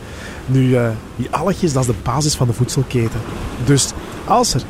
Nu, 0.46 0.68
uh, 0.68 0.88
die 1.16 1.28
algjes, 1.30 1.72
dat 1.72 1.82
is 1.82 1.88
de 1.88 1.94
basis 2.02 2.34
van 2.34 2.46
de 2.46 2.52
voedselketen. 2.52 3.20
Dus 3.64 3.92
als 4.24 4.54
er 4.54 4.62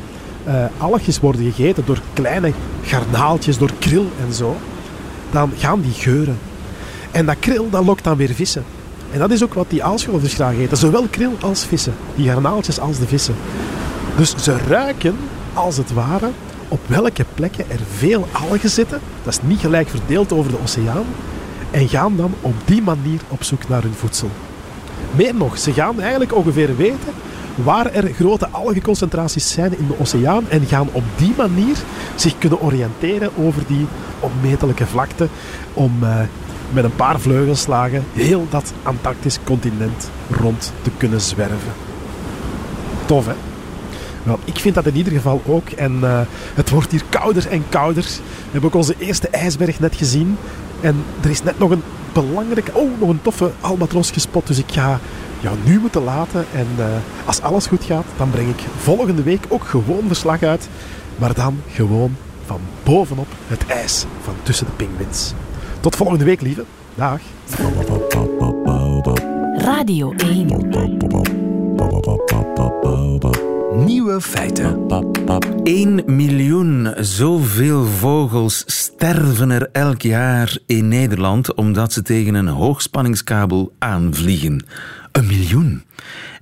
uh, 0.79 1.17
worden 1.21 1.51
gegeten 1.51 1.83
door 1.85 1.99
kleine 2.13 2.51
garnaaltjes, 2.83 3.57
door 3.57 3.71
kril 3.79 4.11
en 4.27 4.33
zo, 4.33 4.57
dan 5.31 5.51
gaan 5.57 5.81
die 5.81 5.93
geuren. 5.93 6.37
En 7.11 7.25
dat 7.25 7.39
kril, 7.39 7.69
dat 7.69 7.85
lokt 7.85 8.03
dan 8.03 8.17
weer 8.17 8.33
vissen. 8.33 8.63
En 9.11 9.19
dat 9.19 9.31
is 9.31 9.43
ook 9.43 9.53
wat 9.53 9.69
die 9.69 9.83
aalscholvers 9.83 10.33
graag 10.33 10.55
eten. 10.55 10.77
Zowel 10.77 11.07
kril 11.09 11.33
als 11.41 11.65
vissen. 11.65 11.93
Die 12.15 12.29
garnaaltjes 12.29 12.79
als 12.79 12.99
de 12.99 13.07
vissen. 13.07 13.35
Dus 14.17 14.35
ze 14.35 14.57
ruiken, 14.67 15.15
als 15.53 15.77
het 15.77 15.93
ware, 15.93 16.29
op 16.67 16.79
welke 16.87 17.25
plekken 17.33 17.69
er 17.69 17.79
veel 17.97 18.27
algen 18.31 18.69
zitten. 18.69 18.99
Dat 19.23 19.33
is 19.33 19.47
niet 19.47 19.59
gelijk 19.59 19.89
verdeeld 19.89 20.31
over 20.31 20.51
de 20.51 20.61
oceaan. 20.61 21.05
En 21.71 21.87
gaan 21.87 22.15
dan 22.15 22.33
op 22.41 22.53
die 22.65 22.81
manier 22.81 23.19
op 23.27 23.43
zoek 23.43 23.67
naar 23.67 23.81
hun 23.81 23.93
voedsel. 23.93 24.29
Meer 25.15 25.35
nog, 25.35 25.57
ze 25.57 25.73
gaan 25.73 26.01
eigenlijk 26.01 26.35
ongeveer 26.35 26.75
weten 26.75 27.13
waar 27.55 27.91
er 27.91 28.13
grote 28.13 28.47
algenconcentraties 28.49 29.51
zijn 29.51 29.77
in 29.77 29.87
de 29.87 29.99
oceaan 29.99 30.49
en 30.49 30.65
gaan 30.65 30.89
op 30.91 31.03
die 31.15 31.33
manier 31.37 31.75
zich 32.15 32.37
kunnen 32.37 32.61
oriënteren 32.61 33.29
over 33.37 33.61
die 33.67 33.85
onmetelijke 34.19 34.85
vlakte 34.85 35.27
om 35.73 35.91
uh, 36.03 36.19
met 36.73 36.83
een 36.83 36.95
paar 36.95 37.19
vleugelslagen 37.19 38.03
heel 38.13 38.47
dat 38.49 38.73
Antarctisch 38.83 39.39
continent 39.43 40.09
rond 40.29 40.73
te 40.81 40.89
kunnen 40.97 41.21
zwerven. 41.21 41.73
Tof, 43.05 43.25
hè? 43.25 43.33
Wel, 44.25 44.39
ik 44.45 44.57
vind 44.57 44.75
dat 44.75 44.85
in 44.85 44.95
ieder 44.95 45.13
geval 45.13 45.41
ook. 45.45 45.69
En 45.69 45.99
uh, 46.01 46.19
het 46.53 46.69
wordt 46.69 46.91
hier 46.91 47.03
kouder 47.09 47.47
en 47.47 47.63
kouder. 47.69 48.03
We 48.03 48.51
hebben 48.51 48.69
ook 48.69 48.75
onze 48.75 48.95
eerste 48.97 49.29
ijsberg 49.29 49.79
net 49.79 49.95
gezien. 49.95 50.37
En 50.81 51.03
er 51.21 51.29
is 51.29 51.43
net 51.43 51.59
nog 51.59 51.69
een 51.69 51.83
belangrijke, 52.13 52.73
oh, 52.73 52.99
nog 52.99 53.09
een 53.09 53.21
toffe 53.21 53.51
albatros 53.61 54.11
gespot. 54.11 54.47
Dus 54.47 54.57
ik 54.57 54.71
ga 54.71 54.99
jou 55.39 55.57
nu 55.63 55.79
moeten 55.79 56.03
laten. 56.03 56.45
En 56.53 56.67
uh, 56.77 56.85
als 57.25 57.41
alles 57.41 57.67
goed 57.67 57.83
gaat, 57.83 58.05
dan 58.17 58.29
breng 58.29 58.49
ik 58.49 58.63
volgende 58.77 59.23
week 59.23 59.45
ook 59.47 59.63
gewoon 59.63 60.03
verslag 60.07 60.43
uit. 60.43 60.69
Maar 61.17 61.33
dan 61.33 61.61
gewoon 61.71 62.15
van 62.45 62.59
bovenop 62.83 63.27
het 63.47 63.65
ijs 63.67 64.05
van 64.21 64.33
tussen 64.43 64.65
de 64.65 64.71
pinguïns. 64.71 65.33
Tot 65.79 65.95
volgende 65.95 66.25
week, 66.25 66.41
lieve. 66.41 66.63
Dag. 66.95 67.19
Radio 69.57 70.13
1. 70.17 70.94
Nieuwe 73.83 74.21
feiten. 74.21 74.87
1 75.63 76.03
miljoen 76.05 76.93
zoveel 76.99 77.85
vogels 77.85 78.63
sterven 78.65 79.51
er 79.51 79.69
elk 79.71 80.01
jaar 80.01 80.57
in 80.65 80.87
Nederland 80.87 81.53
omdat 81.53 81.93
ze 81.93 82.01
tegen 82.01 82.33
een 82.33 82.47
hoogspanningskabel 82.47 83.73
aanvliegen. 83.79 84.65
Een 85.11 85.25
miljoen. 85.25 85.83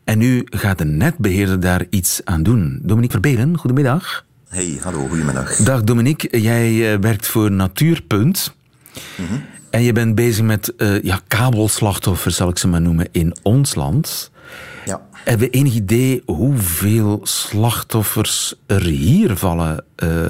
En 0.03 0.17
nu 0.17 0.41
gaat 0.45 0.77
de 0.77 0.85
netbeheerder 0.85 1.59
daar 1.59 1.85
iets 1.89 2.21
aan 2.23 2.43
doen. 2.43 2.79
Dominique 2.81 3.19
Verbelen, 3.21 3.57
goedemiddag. 3.57 4.25
Hey, 4.47 4.79
hallo, 4.81 5.07
goedemiddag. 5.07 5.55
Dag 5.55 5.83
Dominique, 5.83 6.41
jij 6.41 6.93
eh, 6.93 6.99
werkt 6.99 7.27
voor 7.27 7.51
Natuurpunt. 7.51 8.55
Mhm. 9.17 9.39
En 9.69 9.83
je 9.83 9.91
bent 9.93 10.15
bezig 10.15 10.43
met 10.43 10.73
uh, 10.77 11.01
ja, 11.01 11.19
kabelslachtoffers, 11.27 12.35
zal 12.35 12.49
ik 12.49 12.57
ze 12.57 12.67
maar 12.67 12.81
noemen, 12.81 13.07
in 13.11 13.35
ons 13.41 13.75
land. 13.75 14.31
Hebben 15.23 15.47
we 15.47 15.57
enig 15.57 15.73
idee 15.73 16.23
hoeveel 16.25 17.19
slachtoffers 17.23 18.55
er 18.65 18.81
hier 18.81 19.37
vallen 19.37 19.83
uh, 20.03 20.25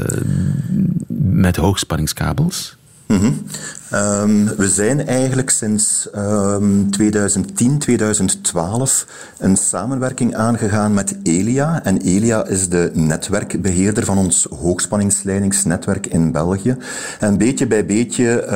met 1.18 1.56
hoogspanningskabels? 1.56 2.78
-hmm. 3.20 3.46
um, 3.94 4.56
we 4.58 4.68
zijn 4.68 5.08
eigenlijk 5.08 5.50
sinds 5.50 6.10
um, 6.16 6.92
2010, 6.92 7.80
2012 7.80 9.08
een 9.38 9.58
samenwerking 9.58 10.36
aangegaan 10.36 10.94
met 10.94 11.16
Elia. 11.24 11.84
En 11.84 11.98
Elia 11.98 12.46
is 12.46 12.70
de 12.70 12.92
netwerkbeheerder 12.94 14.06
van 14.06 14.18
ons 14.18 14.48
hoogspanningsleidingsnetwerk 14.60 16.08
in 16.08 16.32
België. 16.32 16.78
En 17.20 17.38
beetje 17.38 17.68
bij 17.68 17.86
beetje 17.86 18.48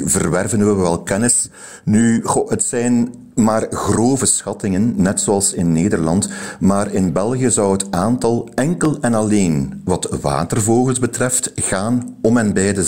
uh, 0.00 0.08
verwerven 0.08 0.58
we 0.58 0.74
wel 0.74 1.02
kennis. 1.02 1.48
Nu, 1.84 2.22
het 2.46 2.64
zijn 2.64 3.14
maar 3.38 3.66
grove 3.70 4.26
schattingen, 4.26 4.94
net 4.96 5.20
zoals 5.20 5.52
in 5.52 5.72
Nederland. 5.72 6.28
Maar 6.60 6.92
in 6.92 7.12
België 7.12 7.50
zou 7.50 7.72
het 7.72 7.86
aantal 7.90 8.48
enkel 8.54 8.98
en 9.00 9.14
alleen 9.14 9.80
wat 9.84 10.08
watervogels 10.20 10.98
betreft 10.98 11.52
gaan 11.54 12.16
om 12.22 12.36
en 12.36 12.52
bij 12.52 12.72
de 12.72 12.86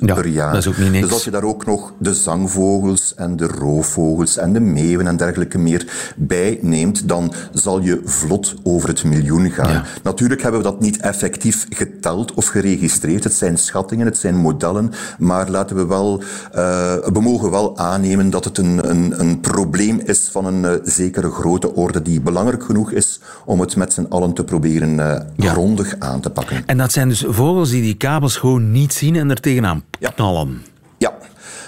600.000 0.00 0.04
per 0.04 0.26
jaar. 0.26 0.52
Dat 0.52 0.60
is 0.60 0.68
ook 0.68 0.78
niet 0.78 0.90
niks. 0.90 1.04
Dus 1.04 1.12
als 1.12 1.24
je 1.24 1.30
daar 1.30 1.42
ook 1.42 1.66
nog 1.66 1.92
de 1.98 2.14
zangvogels 2.14 3.14
en 3.14 3.36
de 3.36 3.46
roofvogels 3.46 4.36
en 4.36 4.52
de 4.52 4.60
meeuwen 4.60 5.06
en 5.06 5.16
dergelijke 5.16 5.58
meer 5.58 6.12
bij 6.16 6.58
neemt, 6.62 7.08
dan 7.08 7.32
zal 7.52 7.80
je 7.80 8.00
vlot 8.04 8.54
over 8.62 8.88
het 8.88 9.04
miljoen 9.04 9.50
gaan. 9.50 9.84
Natuurlijk 10.02 10.42
hebben 10.42 10.60
we 10.60 10.66
dat 10.66 10.80
niet 10.80 11.00
effectief 11.00 11.66
geteld 11.70 12.34
of 12.34 12.46
geregistreerd. 12.46 13.24
Het 13.24 13.34
zijn 13.34 13.58
schattingen, 13.58 14.06
het 14.06 14.18
zijn 14.18 14.36
modellen, 14.36 14.92
maar 15.18 15.50
laten 15.50 15.76
we 15.76 15.86
wel, 15.86 16.22
uh, 16.54 16.94
we 16.94 17.20
mogen 17.20 17.50
wel 17.50 17.78
aannemen 17.78 18.30
dat 18.30 18.44
het 18.44 18.58
een, 18.58 18.90
een 18.90 19.20
een 19.22 19.40
probleem 19.40 20.00
is 20.04 20.28
van 20.32 20.44
een 20.44 20.62
uh, 20.62 20.72
zekere 20.82 21.30
grote 21.30 21.74
orde 21.74 22.02
die 22.02 22.20
belangrijk 22.20 22.64
genoeg 22.64 22.90
is 22.92 23.20
om 23.44 23.60
het 23.60 23.76
met 23.76 23.92
z'n 23.92 24.06
allen 24.08 24.32
te 24.32 24.44
proberen 24.44 24.98
uh, 24.98 25.20
grondig 25.36 25.94
aan 25.98 26.20
te 26.20 26.30
pakken. 26.30 26.62
En 26.66 26.78
dat 26.78 26.92
zijn 26.92 27.08
dus 27.08 27.24
vogels 27.28 27.70
die 27.70 27.82
die 27.82 27.96
kabels 27.96 28.36
gewoon 28.36 28.72
niet 28.72 28.92
zien 28.92 29.16
en 29.16 29.30
er 29.30 29.40
tegenaan 29.40 29.82
knallen. 30.14 30.62
Ja. 30.98 31.12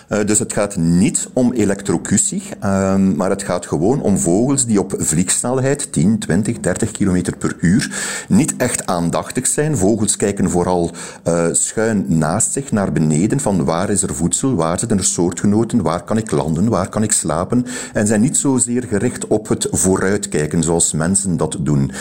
Uh, 0.09 0.25
dus 0.25 0.38
het 0.38 0.53
gaat 0.53 0.77
niet 0.77 1.29
om 1.33 1.53
elektrocutie, 1.53 2.43
uh, 2.64 2.97
maar 2.97 3.31
het 3.31 3.43
gaat 3.43 3.67
gewoon 3.67 4.01
om 4.01 4.19
vogels 4.19 4.67
die 4.67 4.81
op 4.81 4.95
vliegsnelheid 4.99 5.93
10, 5.93 6.19
20, 6.19 6.61
30 6.61 6.90
km 6.90 7.23
per 7.38 7.57
uur 7.61 8.03
niet 8.29 8.57
echt 8.57 8.87
aandachtig 8.87 9.47
zijn. 9.47 9.77
Vogels 9.77 10.17
kijken 10.17 10.51
vooral 10.51 10.90
uh, 11.29 11.47
schuin 11.53 12.05
naast 12.09 12.53
zich 12.53 12.73
naar 12.73 12.93
beneden 12.93 13.40
van 13.40 13.64
waar 13.64 13.90
is 13.90 14.03
er 14.03 14.14
voedsel, 14.14 14.55
waar 14.55 14.79
zitten 14.79 14.99
er 14.99 15.05
soortgenoten, 15.05 15.83
waar 15.83 16.03
kan 16.03 16.17
ik 16.17 16.31
landen, 16.31 16.69
waar 16.69 16.88
kan 16.88 17.03
ik 17.03 17.12
slapen 17.12 17.67
en 17.93 18.07
zijn 18.07 18.21
niet 18.21 18.37
zozeer 18.37 18.83
gericht 18.83 19.27
op 19.27 19.49
het 19.49 19.69
vooruitkijken 19.71 20.62
zoals 20.62 20.93
mensen 20.93 21.37
dat 21.37 21.57
doen. 21.61 21.93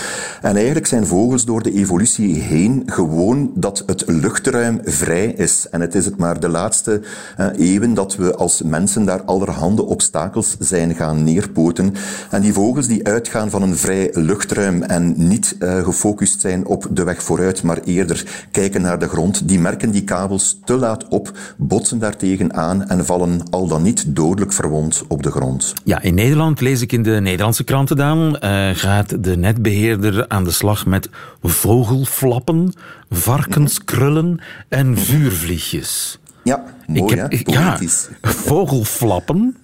En 0.42 0.56
eigenlijk 0.56 0.88
zijn 0.88 1.06
vogels 1.06 1.46
door 1.46 1.63
de 1.63 1.74
evolutie 1.74 2.36
heen 2.36 2.84
gewoon 2.86 3.52
dat 3.56 3.84
het 3.86 4.04
luchtruim 4.08 4.82
vrij 4.84 5.26
is. 5.26 5.68
En 5.70 5.82
het 5.82 5.96
is 5.96 6.06
het 6.06 6.18
maar 6.18 6.39
de 6.39 6.50
laatste 6.50 7.02
uh, 7.39 7.48
dat 7.93 8.15
we 8.15 8.36
als 8.36 8.62
mensen 8.62 9.06
daar 9.06 9.23
allerhande 9.23 9.86
obstakels 9.86 10.56
zijn 10.60 10.95
gaan 10.95 11.23
neerpoten. 11.23 11.93
En 12.29 12.41
die 12.41 12.53
vogels 12.53 12.88
die 12.88 13.08
uitgaan 13.08 13.49
van 13.49 13.62
een 13.62 13.75
vrij 13.75 14.10
luchtruim 14.13 14.82
en 14.84 15.13
niet 15.17 15.56
uh, 15.60 15.84
gefocust 15.84 16.41
zijn 16.41 16.65
op 16.65 16.88
de 16.91 17.03
weg 17.03 17.23
vooruit, 17.23 17.63
maar 17.63 17.79
eerder 17.86 18.45
kijken 18.51 18.82
naar 18.82 18.99
de 18.99 19.08
grond, 19.08 19.47
die 19.47 19.60
merken 19.60 19.91
die 19.91 20.03
kabels 20.03 20.60
te 20.65 20.75
laat 20.75 21.08
op, 21.08 21.32
botsen 21.58 21.99
daartegen 21.99 22.53
aan 22.53 22.88
en 22.88 23.06
vallen 23.06 23.41
al 23.49 23.67
dan 23.67 23.82
niet 23.82 24.15
dodelijk 24.15 24.53
verwond 24.53 25.03
op 25.08 25.23
de 25.23 25.32
grond. 25.32 25.73
Ja, 25.84 26.01
in 26.01 26.15
Nederland 26.15 26.62
lees 26.62 26.82
ik 26.82 26.91
in 26.91 27.03
de 27.03 27.19
Nederlandse 27.21 27.63
kranten 27.63 27.97
dan, 27.97 28.39
uh, 28.43 28.69
gaat 28.73 29.23
de 29.23 29.38
netbeheerder 29.38 30.27
aan 30.27 30.43
de 30.43 30.51
slag 30.51 30.86
met 30.86 31.10
vogelflappen, 31.41 32.73
varkenskrullen 33.10 34.39
en 34.69 34.97
vuurvliegjes. 34.97 36.19
Ja, 36.43 36.63
mooi 36.88 37.13
ik 37.13 37.19
heb, 37.19 37.32
hè? 37.32 37.51
Ja, 37.51 37.79
vogelflappen. 38.21 39.58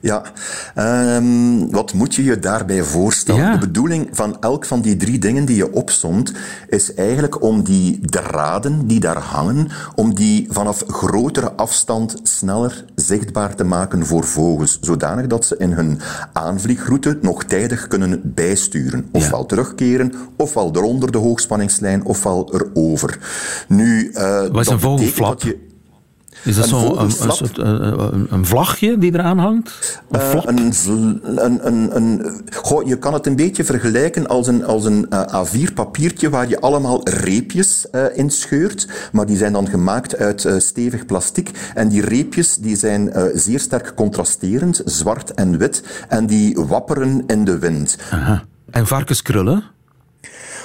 Ja, 0.00 0.22
um, 1.16 1.70
wat 1.70 1.94
moet 1.94 2.14
je 2.14 2.24
je 2.24 2.38
daarbij 2.38 2.82
voorstellen? 2.82 3.40
Ja. 3.40 3.52
De 3.52 3.58
bedoeling 3.58 4.08
van 4.12 4.36
elk 4.40 4.64
van 4.64 4.80
die 4.80 4.96
drie 4.96 5.18
dingen 5.18 5.44
die 5.44 5.56
je 5.56 5.72
opsomt, 5.72 6.32
is 6.68 6.94
eigenlijk 6.94 7.42
om 7.42 7.62
die 7.62 7.98
draden 8.00 8.86
die 8.86 9.00
daar 9.00 9.18
hangen, 9.18 9.68
om 9.94 10.14
die 10.14 10.46
vanaf 10.50 10.84
grotere 10.86 11.52
afstand 11.52 12.16
sneller 12.22 12.84
zichtbaar 12.94 13.54
te 13.54 13.64
maken 13.64 14.06
voor 14.06 14.24
vogels, 14.24 14.78
zodanig 14.80 15.26
dat 15.26 15.44
ze 15.44 15.56
in 15.58 15.72
hun 15.72 16.00
aanvliegroute 16.32 17.18
nog 17.22 17.44
tijdig 17.44 17.86
kunnen 17.88 18.20
bijsturen. 18.24 19.08
Ofwel 19.12 19.40
Ja. 19.40 19.46
terugkeren, 19.46 20.12
ofwel 20.36 20.70
eronder 20.74 21.12
de 21.12 21.18
hoogspanningslijn, 21.18 22.04
ofwel 22.04 22.54
erover. 22.54 23.18
Nu, 23.68 24.10
uh, 24.12 24.40
Wat 24.40 24.60
is 24.60 24.66
dat 24.66 24.68
een 24.68 24.80
vogelflap? 24.80 25.42
Is 26.44 26.56
dat 26.56 26.68
zo'n 26.68 26.84
een, 26.84 26.88
een, 26.88 27.10
vogelflap? 27.10 27.36
soort, 27.36 27.58
eh, 27.58 27.66
een, 28.12 28.26
een 28.30 28.46
vlagje 28.46 28.98
die 28.98 29.14
eraan 29.14 29.38
hangt? 29.38 30.00
Een 30.10 30.20
Eh, 30.20 30.32
een, 30.44 31.44
een, 31.44 31.66
een, 31.66 31.96
een, 31.96 32.42
goh, 32.52 32.88
je 32.88 32.98
kan 32.98 33.12
het 33.14 33.26
een 33.26 33.36
beetje 33.36 33.64
vergelijken 33.64 34.26
als 34.26 34.46
een, 34.46 34.64
als 34.64 34.84
een 34.84 35.06
eh, 35.08 35.44
A4 35.44 35.74
papiertje 35.74 36.30
waar 36.30 36.48
je 36.48 36.60
allemaal 36.60 37.08
reepjes 37.08 37.90
eh, 37.90 38.04
in 38.14 38.30
scheurt, 38.30 38.88
maar 39.12 39.26
die 39.26 39.36
zijn 39.36 39.52
dan 39.52 39.68
gemaakt 39.68 40.16
uit 40.16 40.44
eh, 40.44 40.58
stevig 40.58 41.06
plastic 41.06 41.50
en 41.74 41.88
die 41.88 42.02
reepjes 42.02 42.56
die 42.56 42.76
zijn 42.76 43.12
eh, 43.12 43.24
zeer 43.34 43.60
sterk 43.60 43.92
contrasterend, 43.94 44.82
zwart 44.84 45.34
en 45.34 45.58
wit, 45.58 45.82
en 46.08 46.26
die 46.26 46.54
wapperen 46.54 47.24
in 47.26 47.44
de 47.44 47.58
wind. 47.58 47.96
Aha. 48.10 48.42
En 48.70 48.86
varkenskrullen? 48.86 49.64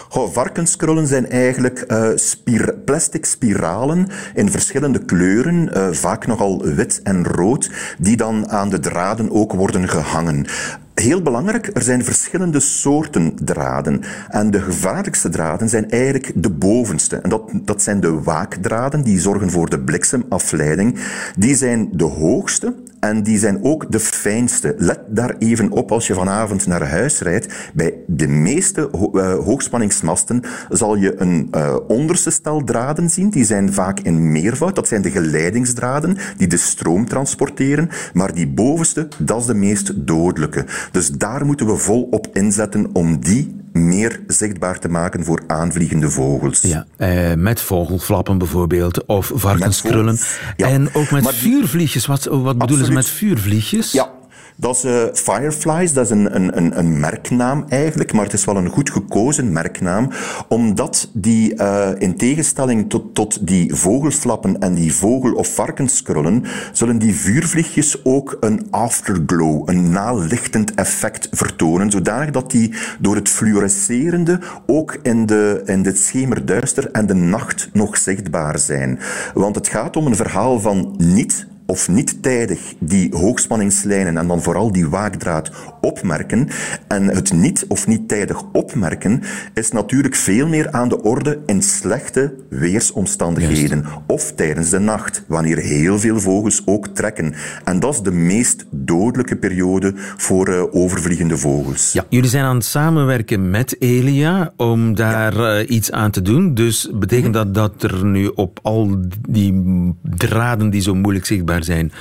Varkenskrullen 0.09 1.07
zijn 1.07 1.29
eigenlijk 1.29 1.85
spier, 2.15 2.73
plastic 2.85 3.25
spiralen 3.25 4.07
in 4.33 4.51
verschillende 4.51 5.05
kleuren, 5.05 5.73
eh, 5.73 5.87
vaak 5.91 6.27
nogal 6.27 6.63
wit 6.63 7.01
en 7.03 7.25
rood, 7.25 7.71
die 7.97 8.17
dan 8.17 8.49
aan 8.49 8.69
de 8.69 8.79
draden 8.79 9.31
ook 9.31 9.53
worden 9.53 9.89
gehangen. 9.89 10.45
Heel 10.93 11.21
belangrijk, 11.21 11.69
er 11.73 11.81
zijn 11.81 12.03
verschillende 12.03 12.59
soorten 12.59 13.33
draden. 13.41 14.01
En 14.29 14.51
de 14.51 14.61
gevaarlijkste 14.61 15.29
draden 15.29 15.69
zijn 15.69 15.89
eigenlijk 15.89 16.31
de 16.35 16.49
bovenste. 16.49 17.15
En 17.15 17.29
dat, 17.29 17.51
dat 17.53 17.81
zijn 17.81 17.99
de 17.99 18.21
waakdraden, 18.21 19.03
die 19.03 19.19
zorgen 19.19 19.51
voor 19.51 19.69
de 19.69 19.79
bliksemafleiding. 19.79 20.99
Die 21.37 21.55
zijn 21.55 21.89
de 21.91 22.03
hoogste 22.03 22.73
en 23.09 23.23
die 23.23 23.37
zijn 23.37 23.63
ook 23.63 23.91
de 23.91 23.99
fijnste. 23.99 24.75
Let 24.77 24.99
daar 25.09 25.35
even 25.39 25.71
op 25.71 25.91
als 25.91 26.07
je 26.07 26.13
vanavond 26.13 26.67
naar 26.67 26.89
huis 26.89 27.19
rijdt. 27.19 27.53
Bij 27.73 27.93
de 28.07 28.27
meeste 28.27 28.89
ho 28.91 29.11
uh, 29.13 29.33
hoogspanningsmasten 29.33 30.43
zal 30.69 30.95
je 30.95 31.21
een 31.21 31.47
uh, 31.55 31.75
onderste 31.87 32.29
stel 32.29 32.63
draden 32.63 33.09
zien. 33.09 33.29
Die 33.29 33.45
zijn 33.45 33.73
vaak 33.73 33.99
in 33.99 34.31
meervoud. 34.31 34.75
Dat 34.75 34.87
zijn 34.87 35.01
de 35.01 35.11
geleidingsdraden 35.11 36.17
die 36.37 36.47
de 36.47 36.57
stroom 36.57 37.07
transporteren. 37.07 37.89
Maar 38.13 38.33
die 38.33 38.47
bovenste, 38.47 39.07
dat 39.17 39.39
is 39.39 39.45
de 39.45 39.53
meest 39.53 40.07
dodelijke. 40.07 40.65
Dus 40.91 41.09
daar 41.11 41.45
moeten 41.45 41.65
we 41.65 41.75
vol 41.75 42.07
op 42.11 42.27
inzetten 42.33 42.89
om 42.93 43.19
die 43.19 43.55
meer 43.75 44.19
zichtbaar 44.27 44.79
te 44.79 44.87
maken 44.89 45.23
voor 45.25 45.43
aanvliegende 45.47 46.09
vogels. 46.09 46.61
Ja, 46.61 46.85
eh, 46.97 47.33
met 47.33 47.61
vogelflappen 47.61 48.37
bijvoorbeeld, 48.37 49.05
of 49.05 49.31
varkenskrullen. 49.35 50.17
ja. 50.57 50.67
En 50.67 50.89
ook 50.93 51.11
met 51.11 51.23
die- 51.23 51.31
vuurvliegjes. 51.33 52.05
Wat, 52.05 52.23
wat 52.25 52.57
bedoelen 52.57 52.85
ze 52.85 52.91
met 52.95 53.09
vuurvliegjes? 53.09 53.91
Ja. 53.91 54.13
Dat 54.57 54.75
is 54.75 54.83
eh, 54.83 55.03
Fireflies, 55.13 55.93
dat 55.93 56.05
is 56.05 56.11
een, 56.11 56.35
een, 56.35 56.57
een, 56.57 56.79
een 56.79 56.99
merknaam 56.99 57.65
eigenlijk, 57.69 58.13
maar 58.13 58.23
het 58.23 58.33
is 58.33 58.45
wel 58.45 58.57
een 58.57 58.69
goed 58.69 58.89
gekozen 58.89 59.51
merknaam, 59.51 60.09
omdat 60.47 61.09
die 61.13 61.55
eh, 61.55 61.89
in 61.97 62.17
tegenstelling 62.17 62.89
tot, 62.89 63.15
tot 63.15 63.47
die 63.47 63.75
vogelflappen 63.75 64.59
en 64.59 64.73
die 64.73 64.93
vogel- 64.93 65.33
of 65.33 65.53
varkenskrullen, 65.53 66.43
zullen 66.71 66.97
die 66.97 67.15
vuurvliegjes 67.15 68.05
ook 68.05 68.37
een 68.39 68.67
afterglow, 68.69 69.69
een 69.69 69.89
nalichtend 69.89 70.73
effect 70.73 71.27
vertonen, 71.31 71.91
zodanig 71.91 72.31
dat 72.31 72.51
die 72.51 72.73
door 72.99 73.15
het 73.15 73.29
fluorescerende 73.29 74.39
ook 74.65 74.97
in, 75.01 75.25
de, 75.25 75.61
in 75.65 75.85
het 75.85 75.99
schemerduister 75.99 76.91
en 76.91 77.05
de 77.05 77.13
nacht 77.13 77.69
nog 77.73 77.97
zichtbaar 77.97 78.59
zijn. 78.59 78.99
Want 79.33 79.55
het 79.55 79.67
gaat 79.67 79.97
om 79.97 80.05
een 80.05 80.15
verhaal 80.15 80.59
van 80.59 80.95
niet 80.97 81.47
of 81.65 81.87
niet 81.87 82.23
tijdig 82.23 82.73
die 82.79 83.15
hoogspanningslijnen 83.15 84.17
en 84.17 84.27
dan 84.27 84.41
vooral 84.41 84.71
die 84.71 84.89
waakdraad 84.89 85.51
opmerken. 85.81 86.47
En 86.87 87.07
het 87.07 87.33
niet 87.33 87.65
of 87.67 87.87
niet 87.87 88.07
tijdig 88.07 88.43
opmerken 88.51 89.21
is 89.53 89.71
natuurlijk 89.71 90.15
veel 90.15 90.47
meer 90.47 90.71
aan 90.71 90.89
de 90.89 91.01
orde 91.01 91.39
in 91.45 91.61
slechte 91.61 92.33
weersomstandigheden 92.49 93.85
of 94.07 94.31
tijdens 94.31 94.69
de 94.69 94.79
nacht, 94.79 95.23
wanneer 95.27 95.57
heel 95.57 95.99
veel 95.99 96.19
vogels 96.19 96.61
ook 96.65 96.87
trekken. 96.87 97.33
En 97.63 97.79
dat 97.79 97.93
is 97.93 98.01
de 98.01 98.11
meest 98.11 98.65
dodelijke 98.69 99.35
periode 99.35 99.93
voor 99.95 100.49
uh, 100.49 100.63
overvliegende 100.71 101.37
vogels. 101.37 101.91
Ja, 101.91 102.05
jullie 102.09 102.29
zijn 102.29 102.43
aan 102.43 102.55
het 102.55 102.65
samenwerken 102.65 103.49
met 103.49 103.75
Elia 103.81 104.53
om 104.57 104.95
daar 104.95 105.39
eh, 105.39 105.69
iets 105.69 105.91
aan 105.91 106.11
te 106.11 106.21
doen. 106.21 106.53
Dus 106.53 106.89
betekent 106.93 107.33
dat 107.33 107.53
dat 107.53 107.83
er 107.83 108.05
nu 108.05 108.27
op 108.27 108.59
al 108.61 108.97
die 109.29 109.63
draden 110.03 110.69
die 110.69 110.81
zo 110.81 110.95
moeilijk 110.95 111.25
zichtbaar 111.25 111.54
zijn, 111.63 111.91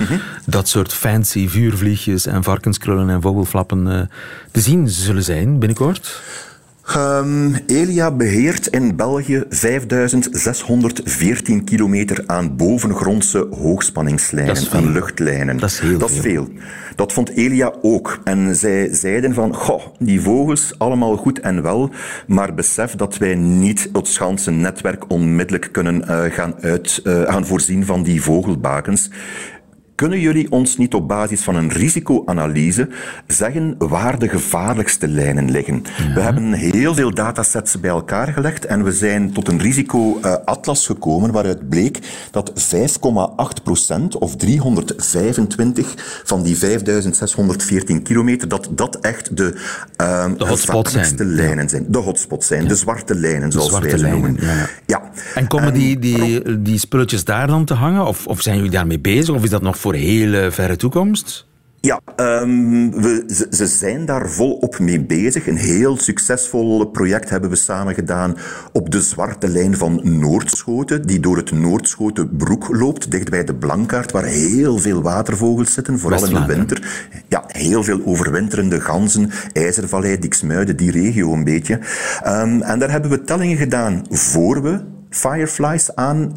dat 0.45 0.67
soort 0.67 0.93
fancy 0.93 1.47
vuurvliegjes 1.47 2.25
en 2.25 2.43
varkenskrullen 2.43 3.09
en 3.09 3.21
vogelflappen 3.21 3.91
eh, 3.91 4.01
te 4.51 4.59
zien 4.59 4.89
zullen 4.89 5.23
zijn 5.23 5.59
binnenkort? 5.59 6.21
Um, 6.93 7.55
Elia 7.67 8.11
beheert 8.11 8.67
in 8.67 8.95
België 8.95 9.43
5614 9.49 11.63
kilometer 11.63 12.23
aan 12.25 12.55
bovengrondse 12.55 13.47
hoogspanningslijnen 13.51 14.71
en 14.71 14.91
luchtlijnen. 14.91 15.57
Dat 15.57 15.69
is 15.69 15.79
heel 15.79 15.97
dat 15.97 16.09
is 16.09 16.19
veel. 16.19 16.45
veel. 16.45 16.55
Dat 16.95 17.13
vond 17.13 17.29
Elia 17.29 17.73
ook. 17.81 18.19
En 18.23 18.55
zij 18.55 18.93
zeiden 18.93 19.33
van, 19.33 19.55
goh, 19.55 19.83
die 19.99 20.21
vogels, 20.21 20.73
allemaal 20.77 21.17
goed 21.17 21.39
en 21.39 21.61
wel, 21.61 21.89
maar 22.27 22.53
besef 22.53 22.95
dat 22.95 23.17
wij 23.17 23.35
niet 23.35 23.89
het 23.93 24.07
Schanse 24.07 24.51
netwerk 24.51 25.11
onmiddellijk 25.11 25.69
kunnen 25.71 26.03
uh, 26.09 26.23
gaan, 26.23 26.55
uit, 26.61 27.01
uh, 27.03 27.21
gaan 27.21 27.45
voorzien 27.45 27.85
van 27.85 28.03
die 28.03 28.21
vogelbakens. 28.21 29.09
Kunnen 29.95 30.19
jullie 30.19 30.51
ons 30.51 30.77
niet 30.77 30.93
op 30.93 31.07
basis 31.07 31.41
van 31.41 31.55
een 31.55 31.69
risicoanalyse 31.71 32.89
zeggen 33.27 33.75
waar 33.77 34.19
de 34.19 34.29
gevaarlijkste 34.29 35.07
lijnen 35.07 35.51
liggen? 35.51 35.83
We 36.13 36.19
hebben 36.21 36.53
heel 36.53 36.95
veel 36.95 37.13
datasets 37.13 37.79
bij 37.79 37.89
elkaar 37.89 38.27
gelegd 38.27 38.65
en 38.65 38.83
we 38.83 38.91
zijn 38.91 39.31
tot 39.33 39.47
een 39.47 39.59
risicoatlas 39.59 40.85
gekomen 40.85 41.31
waaruit 41.31 41.69
bleek 41.69 41.99
dat 42.31 42.51
5,8% 42.51 44.17
of 44.19 44.35
325 44.35 46.21
van 46.23 46.43
die 46.43 46.57
5614 46.57 48.01
kilometer, 48.01 48.47
dat 48.47 48.69
dat 48.71 48.99
echt 48.99 49.37
de, 49.37 49.53
uh, 50.01 50.25
De 50.37 50.45
gevaarlijkste 50.45 51.15
zijn. 51.15 51.29
lijnen 51.29 51.69
zijn. 51.69 51.85
De 51.87 51.97
hotspots 51.97 52.47
zijn, 52.47 52.67
de 52.67 52.75
zwarte 52.75 53.15
lijnen 53.15 53.51
zoals 53.51 53.67
zwarte 53.67 53.87
wij 53.87 53.97
ze 53.97 54.07
noemen. 54.07 54.37
ja, 54.39 54.53
ja. 54.53 54.67
Ja. 54.85 55.01
En 55.35 55.47
komen 55.47 55.73
die, 55.73 55.99
die, 55.99 56.61
die 56.61 56.79
spulletjes 56.79 57.23
daar 57.23 57.47
dan 57.47 57.65
te 57.65 57.73
hangen? 57.73 58.05
Of, 58.05 58.27
of 58.27 58.41
zijn 58.41 58.55
jullie 58.55 58.71
daarmee 58.71 58.99
bezig? 58.99 59.35
Of 59.35 59.43
is 59.43 59.49
dat 59.49 59.61
nog 59.61 59.77
voor 59.85 59.93
hele 59.93 60.51
verre 60.51 60.75
toekomst? 60.75 61.47
Ja, 61.79 61.99
um, 62.15 62.91
we, 63.01 63.23
ze, 63.27 63.47
ze, 63.49 63.67
zijn 63.67 64.05
daar 64.05 64.29
volop 64.29 64.79
mee 64.79 64.99
bezig. 64.99 65.47
Een 65.47 65.57
heel 65.57 65.97
succesvol 65.97 66.85
project 66.85 67.29
hebben 67.29 67.49
we 67.49 67.55
samen 67.55 67.93
gedaan 67.93 68.37
op 68.71 68.91
de 68.91 69.01
zwarte 69.01 69.47
lijn 69.47 69.77
van 69.77 69.99
Noordschoten, 70.03 71.07
die 71.07 71.19
door 71.19 71.37
het 71.37 71.51
Noordschotenbroek 71.51 72.67
loopt, 72.69 73.11
dicht 73.11 73.29
bij 73.29 73.43
de 73.43 73.55
Blankaart, 73.55 74.11
waar 74.11 74.23
heel 74.23 74.77
veel 74.77 75.01
watervogels 75.01 75.73
zitten, 75.73 75.99
vooral 75.99 76.25
in 76.25 76.33
de 76.33 76.45
winter. 76.45 77.07
Ja, 77.27 77.43
heel 77.47 77.83
veel 77.83 78.01
overwinterende 78.05 78.81
ganzen, 78.81 79.29
IJzervallei, 79.53 80.19
Diksmuiden, 80.19 80.77
die 80.77 80.91
regio 80.91 81.33
een 81.33 81.43
beetje. 81.43 81.79
Um, 82.27 82.61
en 82.61 82.79
daar 82.79 82.91
hebben 82.91 83.09
we 83.09 83.23
tellingen 83.23 83.57
gedaan 83.57 84.05
voor 84.09 84.61
we 84.61 84.79
fireflies 85.15 85.95
aan 85.95 86.21
uh, 86.29 86.35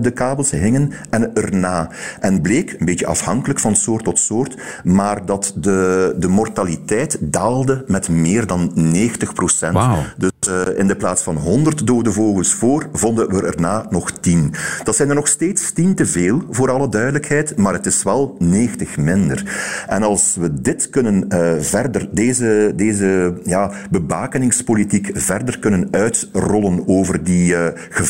de 0.00 0.10
kabels 0.14 0.50
hingen 0.50 0.92
en 1.10 1.34
erna. 1.34 1.88
En 2.20 2.40
bleek, 2.40 2.76
een 2.78 2.86
beetje 2.86 3.06
afhankelijk 3.06 3.60
van 3.60 3.76
soort 3.76 4.04
tot 4.04 4.18
soort, 4.18 4.56
maar 4.84 5.26
dat 5.26 5.52
de, 5.56 6.14
de 6.18 6.28
mortaliteit 6.28 7.18
daalde 7.20 7.84
met 7.86 8.08
meer 8.08 8.46
dan 8.46 8.70
90 8.74 9.32
procent. 9.32 9.72
Wow. 9.72 9.96
Dus 10.16 10.30
uh, 10.48 10.78
in 10.78 10.86
de 10.86 10.96
plaats 10.96 11.22
van 11.22 11.36
100 11.36 11.86
dode 11.86 12.12
vogels 12.12 12.54
voor, 12.54 12.88
vonden 12.92 13.28
we 13.28 13.46
erna 13.46 13.86
nog 13.90 14.10
10. 14.10 14.54
Dat 14.84 14.96
zijn 14.96 15.08
er 15.08 15.14
nog 15.14 15.28
steeds 15.28 15.72
10 15.72 15.94
te 15.94 16.06
veel, 16.06 16.42
voor 16.50 16.70
alle 16.70 16.88
duidelijkheid, 16.88 17.56
maar 17.56 17.72
het 17.72 17.86
is 17.86 18.02
wel 18.02 18.36
90 18.38 18.96
minder. 18.96 19.42
En 19.86 20.02
als 20.02 20.36
we 20.40 20.60
dit 20.60 20.90
kunnen 20.90 21.24
uh, 21.28 21.52
verder, 21.60 22.08
deze, 22.12 22.72
deze 22.76 23.40
ja, 23.44 23.70
bebakeningspolitiek 23.90 25.10
verder 25.14 25.58
kunnen 25.58 25.88
uitrollen 25.90 26.88
over 26.88 27.24
die 27.24 27.52
uh, 27.52 27.66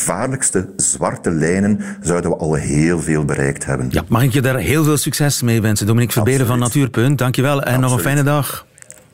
gevaarlijkste 0.08 0.68
zwarte 0.76 1.30
lijnen, 1.30 1.80
zouden 2.02 2.30
we 2.30 2.36
al 2.36 2.54
heel 2.54 3.00
veel 3.00 3.24
bereikt 3.24 3.64
hebben. 3.64 3.88
Ja, 3.90 4.02
mag 4.08 4.22
ik 4.22 4.32
je 4.32 4.40
daar 4.40 4.56
heel 4.56 4.84
veel 4.84 4.96
succes 4.96 5.42
mee 5.42 5.60
wensen, 5.60 5.86
Dominique 5.86 6.14
Verberen 6.14 6.46
van 6.46 6.58
Natuurpunt. 6.58 7.18
Dankjewel 7.18 7.52
en 7.52 7.58
Absoluut. 7.58 7.80
nog 7.80 7.92
een 7.92 8.00
fijne 8.00 8.22
dag. 8.22 8.66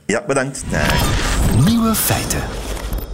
Ja, 0.06 0.22
bedankt. 0.26 0.64
Nee. 0.70 1.64
Nieuwe 1.64 1.94
feiten. 1.94 2.40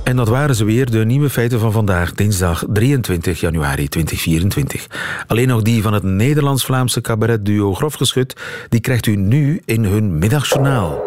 En 0.04 0.16
dat 0.16 0.28
waren 0.28 0.54
ze 0.54 0.64
weer, 0.64 0.90
de 0.90 1.04
nieuwe 1.04 1.30
feiten 1.30 1.60
van 1.60 1.72
vandaag, 1.72 2.12
dinsdag 2.12 2.64
23 2.72 3.40
januari 3.40 3.88
2024. 3.88 4.86
Alleen 5.26 5.48
nog 5.48 5.62
die 5.62 5.82
van 5.82 5.92
het 5.92 6.02
Nederlands-Vlaamse 6.02 7.00
cabaretduo 7.00 7.74
Grofgeschut, 7.74 8.36
die 8.68 8.80
krijgt 8.80 9.06
u 9.06 9.16
nu 9.16 9.62
in 9.64 9.84
hun 9.84 10.18
middagjournaal. 10.18 11.02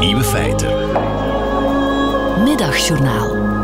Nieuwe 0.00 0.24
feiten. 0.24 0.70
Middagjournaal. 2.44 3.55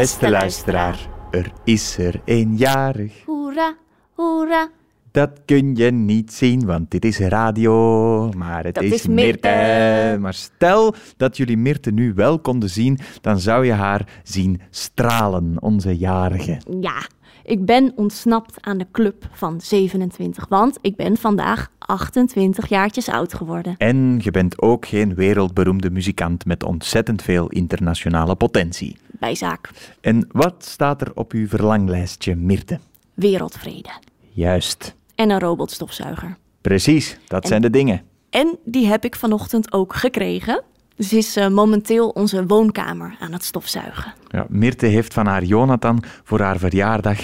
Beste 0.00 0.30
luisteraar, 0.30 1.08
er 1.30 1.52
is 1.64 1.98
er 1.98 2.20
eenjarig. 2.24 3.22
Hoera, 3.26 3.76
hoera. 4.14 4.68
Dat 5.10 5.30
kun 5.44 5.74
je 5.74 5.90
niet 5.90 6.32
zien, 6.32 6.66
want 6.66 6.90
dit 6.90 7.04
is 7.04 7.18
radio, 7.18 8.30
maar 8.36 8.64
het 8.64 8.74
Dat 8.74 8.84
is, 8.84 8.92
is 8.92 9.06
Mirte. 9.06 10.16
Maar 10.20 10.34
stel 10.34 10.94
dat 11.16 11.36
jullie 11.36 11.56
Mirte 11.56 11.90
nu 11.90 12.14
wel 12.14 12.38
konden 12.38 12.70
zien, 12.70 12.98
dan 13.20 13.40
zou 13.40 13.66
je 13.66 13.72
haar 13.72 14.20
zien 14.22 14.60
stralen, 14.70 15.56
onze 15.62 15.96
jarige. 15.96 16.60
Ja, 16.80 17.02
ik 17.50 17.64
ben 17.64 17.92
ontsnapt 17.94 18.56
aan 18.60 18.78
de 18.78 18.86
club 18.92 19.28
van 19.32 19.60
27, 19.60 20.46
want 20.48 20.78
ik 20.80 20.96
ben 20.96 21.16
vandaag 21.16 21.70
28 21.78 22.68
jaartjes 22.68 23.08
oud 23.08 23.34
geworden. 23.34 23.74
En 23.78 24.20
je 24.22 24.30
bent 24.30 24.62
ook 24.62 24.86
geen 24.86 25.14
wereldberoemde 25.14 25.90
muzikant 25.90 26.44
met 26.44 26.64
ontzettend 26.64 27.22
veel 27.22 27.48
internationale 27.48 28.34
potentie. 28.34 28.96
Bijzaak. 29.06 29.70
En 30.00 30.28
wat 30.32 30.64
staat 30.64 31.00
er 31.00 31.10
op 31.14 31.32
uw 31.32 31.48
verlanglijstje, 31.48 32.34
Mirte? 32.34 32.78
Wereldvrede. 33.14 33.90
Juist. 34.32 34.96
En 35.14 35.30
een 35.30 35.40
robotstofzuiger. 35.40 36.36
Precies, 36.60 37.18
dat 37.26 37.46
zijn 37.46 37.62
de 37.62 37.70
dingen. 37.70 38.02
En 38.30 38.58
die 38.64 38.86
heb 38.86 39.04
ik 39.04 39.16
vanochtend 39.16 39.72
ook 39.72 39.94
gekregen. 39.94 40.62
Ze 41.00 41.16
is 41.16 41.36
uh, 41.36 41.48
momenteel 41.48 42.08
onze 42.08 42.46
woonkamer 42.46 43.16
aan 43.20 43.32
het 43.32 43.44
stofzuigen. 43.44 44.14
Ja, 44.28 44.46
Mirte 44.48 44.86
heeft 44.86 45.14
van 45.14 45.26
haar 45.26 45.44
Jonathan 45.44 46.02
voor 46.24 46.40
haar 46.40 46.58
verjaardag 46.58 47.18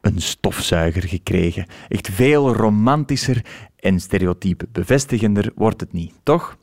een 0.00 0.20
stofzuiger 0.20 1.02
gekregen. 1.02 1.66
Echt 1.88 2.08
veel 2.08 2.54
romantischer 2.54 3.44
en 3.76 4.00
stereotype 4.00 4.66
bevestigender 4.72 5.52
wordt 5.54 5.80
het 5.80 5.92
niet, 5.92 6.12
toch? 6.22 6.56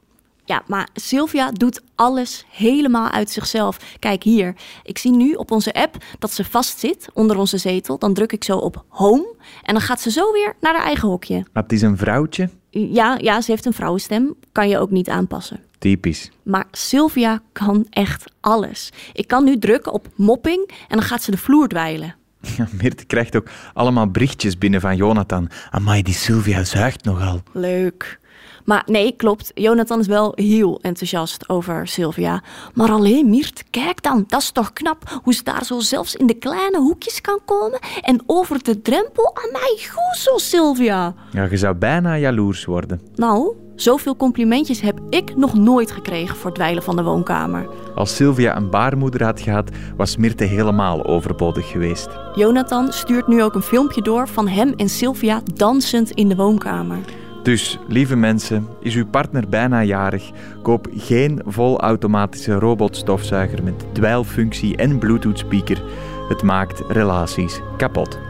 Ja, 0.45 0.63
maar 0.67 0.89
Sylvia 0.93 1.51
doet 1.51 1.81
alles 1.95 2.45
helemaal 2.49 3.09
uit 3.09 3.29
zichzelf. 3.29 3.77
Kijk 3.99 4.23
hier, 4.23 4.55
ik 4.83 4.97
zie 4.97 5.11
nu 5.11 5.33
op 5.33 5.51
onze 5.51 5.73
app 5.73 5.95
dat 6.19 6.31
ze 6.31 6.43
vastzit 6.43 7.09
onder 7.13 7.37
onze 7.37 7.57
zetel. 7.57 7.97
Dan 7.97 8.13
druk 8.13 8.31
ik 8.31 8.43
zo 8.43 8.57
op 8.57 8.83
home 8.87 9.35
en 9.63 9.73
dan 9.73 9.83
gaat 9.83 10.01
ze 10.01 10.11
zo 10.11 10.31
weer 10.31 10.55
naar 10.61 10.73
haar 10.73 10.85
eigen 10.85 11.07
hokje. 11.07 11.45
Maar 11.53 11.63
het 11.63 11.71
is 11.71 11.81
een 11.81 11.97
vrouwtje? 11.97 12.49
Ja, 12.69 13.17
ja, 13.21 13.41
ze 13.41 13.51
heeft 13.51 13.65
een 13.65 13.73
vrouwenstem. 13.73 14.35
Kan 14.51 14.69
je 14.69 14.79
ook 14.79 14.91
niet 14.91 15.09
aanpassen. 15.09 15.59
Typisch. 15.79 16.31
Maar 16.43 16.65
Sylvia 16.71 17.41
kan 17.51 17.87
echt 17.89 18.31
alles. 18.39 18.91
Ik 19.13 19.27
kan 19.27 19.43
nu 19.43 19.57
drukken 19.57 19.93
op 19.93 20.07
mopping 20.15 20.69
en 20.87 20.97
dan 20.97 21.01
gaat 21.01 21.23
ze 21.23 21.31
de 21.31 21.37
vloer 21.37 21.67
dweilen. 21.67 22.15
Ja, 22.57 22.67
krijgt 23.07 23.35
ook 23.35 23.49
allemaal 23.73 24.11
berichtjes 24.11 24.57
binnen 24.57 24.81
van 24.81 24.95
Jonathan. 24.95 25.49
Amai, 25.69 26.01
die 26.01 26.13
Sylvia 26.13 26.63
zuigt 26.63 27.03
nogal. 27.03 27.41
Leuk. 27.51 28.19
Maar 28.67 28.83
nee, 28.85 29.13
klopt. 29.15 29.51
Jonathan 29.53 29.99
is 29.99 30.07
wel 30.07 30.31
heel 30.35 30.79
enthousiast 30.81 31.49
over 31.49 31.87
Sylvia. 31.87 32.43
Maar 32.73 32.91
alleen 32.91 33.29
Miert, 33.29 33.63
kijk 33.69 34.03
dan, 34.03 34.23
dat 34.27 34.41
is 34.41 34.51
toch 34.51 34.73
knap 34.73 35.19
hoe 35.23 35.33
ze 35.33 35.43
daar 35.43 35.65
zo 35.65 35.79
zelfs 35.79 36.15
in 36.15 36.27
de 36.27 36.33
kleine 36.33 36.77
hoekjes 36.77 37.21
kan 37.21 37.39
komen 37.45 37.79
en 38.01 38.23
over 38.25 38.63
de 38.63 38.81
drempel 38.81 39.35
aan 39.35 39.51
mij 39.51 39.77
goed 39.91 40.17
zo, 40.17 40.37
Sylvia. 40.37 41.13
Ja, 41.31 41.43
je 41.43 41.57
zou 41.57 41.75
bijna 41.75 42.17
jaloers 42.17 42.65
worden. 42.65 43.01
Nou, 43.15 43.55
zoveel 43.81 44.15
complimentjes 44.15 44.81
heb 44.81 44.99
ik 45.09 45.35
nog 45.35 45.53
nooit 45.53 45.91
gekregen 45.91 46.35
voor 46.35 46.45
het 46.45 46.55
dweilen 46.55 46.83
van 46.83 46.95
de 46.95 47.03
woonkamer. 47.03 47.69
Als 47.95 48.15
Sylvia 48.15 48.55
een 48.55 48.69
baarmoeder 48.69 49.23
had 49.23 49.41
gehad, 49.41 49.69
was 49.97 50.17
Mirte 50.17 50.43
helemaal 50.43 51.05
overbodig 51.05 51.69
geweest. 51.69 52.09
Jonathan 52.35 52.91
stuurt 52.91 53.27
nu 53.27 53.43
ook 53.43 53.55
een 53.55 53.61
filmpje 53.61 54.01
door 54.01 54.27
van 54.27 54.47
hem 54.47 54.73
en 54.75 54.89
Sylvia 54.89 55.41
dansend 55.53 56.11
in 56.11 56.29
de 56.29 56.35
woonkamer. 56.35 56.99
Dus, 57.43 57.79
lieve 57.87 58.15
mensen, 58.15 58.67
is 58.81 58.95
uw 58.95 59.05
partner 59.05 59.49
bijna 59.49 59.83
jarig? 59.83 60.31
Koop 60.61 60.87
geen 60.95 61.41
volautomatische 61.45 62.53
robotstofzuiger 62.53 63.63
met 63.63 63.85
dweilfunctie 63.91 64.77
en 64.77 64.99
Bluetooth-speaker. 64.99 65.83
Het 66.29 66.43
maakt 66.43 66.83
relaties 66.87 67.59
kapot. 67.77 68.26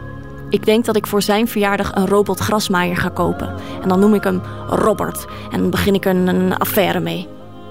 Ik 0.50 0.64
denk 0.64 0.84
dat 0.84 0.96
ik 0.96 1.06
voor 1.06 1.22
zijn 1.22 1.48
verjaardag 1.48 1.94
een 1.94 2.06
robotgrasmaaier 2.06 2.96
ga 2.96 3.08
kopen. 3.08 3.54
En 3.82 3.88
dan 3.88 4.00
noem 4.00 4.14
ik 4.14 4.24
hem 4.24 4.40
Robert. 4.68 5.26
En 5.50 5.60
dan 5.60 5.70
begin 5.70 5.94
ik 5.94 6.04
er 6.04 6.16
een 6.16 6.56
affaire 6.56 7.00
mee. 7.00 7.28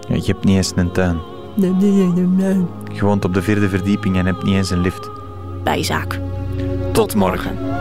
Ja, 0.07 0.15
je 0.15 0.23
hebt 0.25 0.43
niet 0.43 0.55
eens 0.55 0.71
een 0.75 0.91
tuin. 0.91 1.19
Nee, 1.55 1.71
nee, 1.71 1.91
nee, 1.91 2.25
nee. 2.25 2.65
Je 2.93 3.05
woont 3.05 3.25
op 3.25 3.33
de 3.33 3.41
vierde 3.41 3.69
verdieping 3.69 4.17
en 4.17 4.25
hebt 4.25 4.43
niet 4.43 4.55
eens 4.55 4.69
een 4.69 4.81
lift. 4.81 5.09
Bijzaak. 5.63 6.19
Tot 6.91 7.15
morgen. 7.15 7.76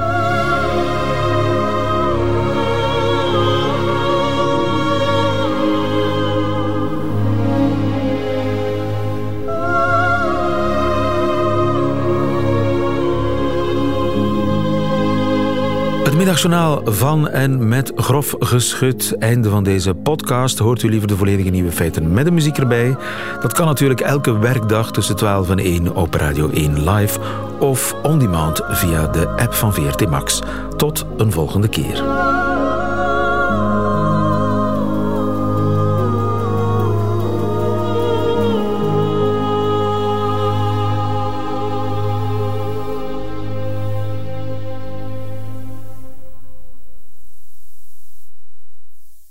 Het 16.17 16.83
van 16.85 17.29
en 17.29 17.69
met 17.69 17.93
grof 17.97 18.35
geschut. 18.39 19.17
Einde 19.19 19.49
van 19.51 19.65
deze 19.65 19.95
podcast. 19.95 20.59
Hoort 20.59 20.83
u 20.83 20.89
liever 20.89 21.09
de 21.09 21.17
volledige 21.17 21.49
nieuwe 21.49 21.73
feiten 21.73 22.13
met 22.13 22.25
de 22.25 22.31
muziek 22.31 22.59
erbij? 22.59 22.97
Dat 23.41 23.53
kan 23.53 23.67
natuurlijk 23.67 24.01
elke 24.01 24.39
werkdag 24.39 24.93
tussen 24.93 25.17
12 25.17 25.51
en 25.51 25.59
1 25.59 25.95
op 25.95 26.15
Radio 26.15 26.51
1 26.51 26.91
live 26.91 27.19
of 27.59 27.95
on 28.03 28.19
demand 28.19 28.61
via 28.69 29.07
de 29.07 29.29
app 29.29 29.55
van 29.55 29.75
VRT 29.75 30.09
Max. 30.09 30.41
Tot 30.77 31.07
een 31.17 31.33
volgende 31.33 31.69
keer. 31.69 32.26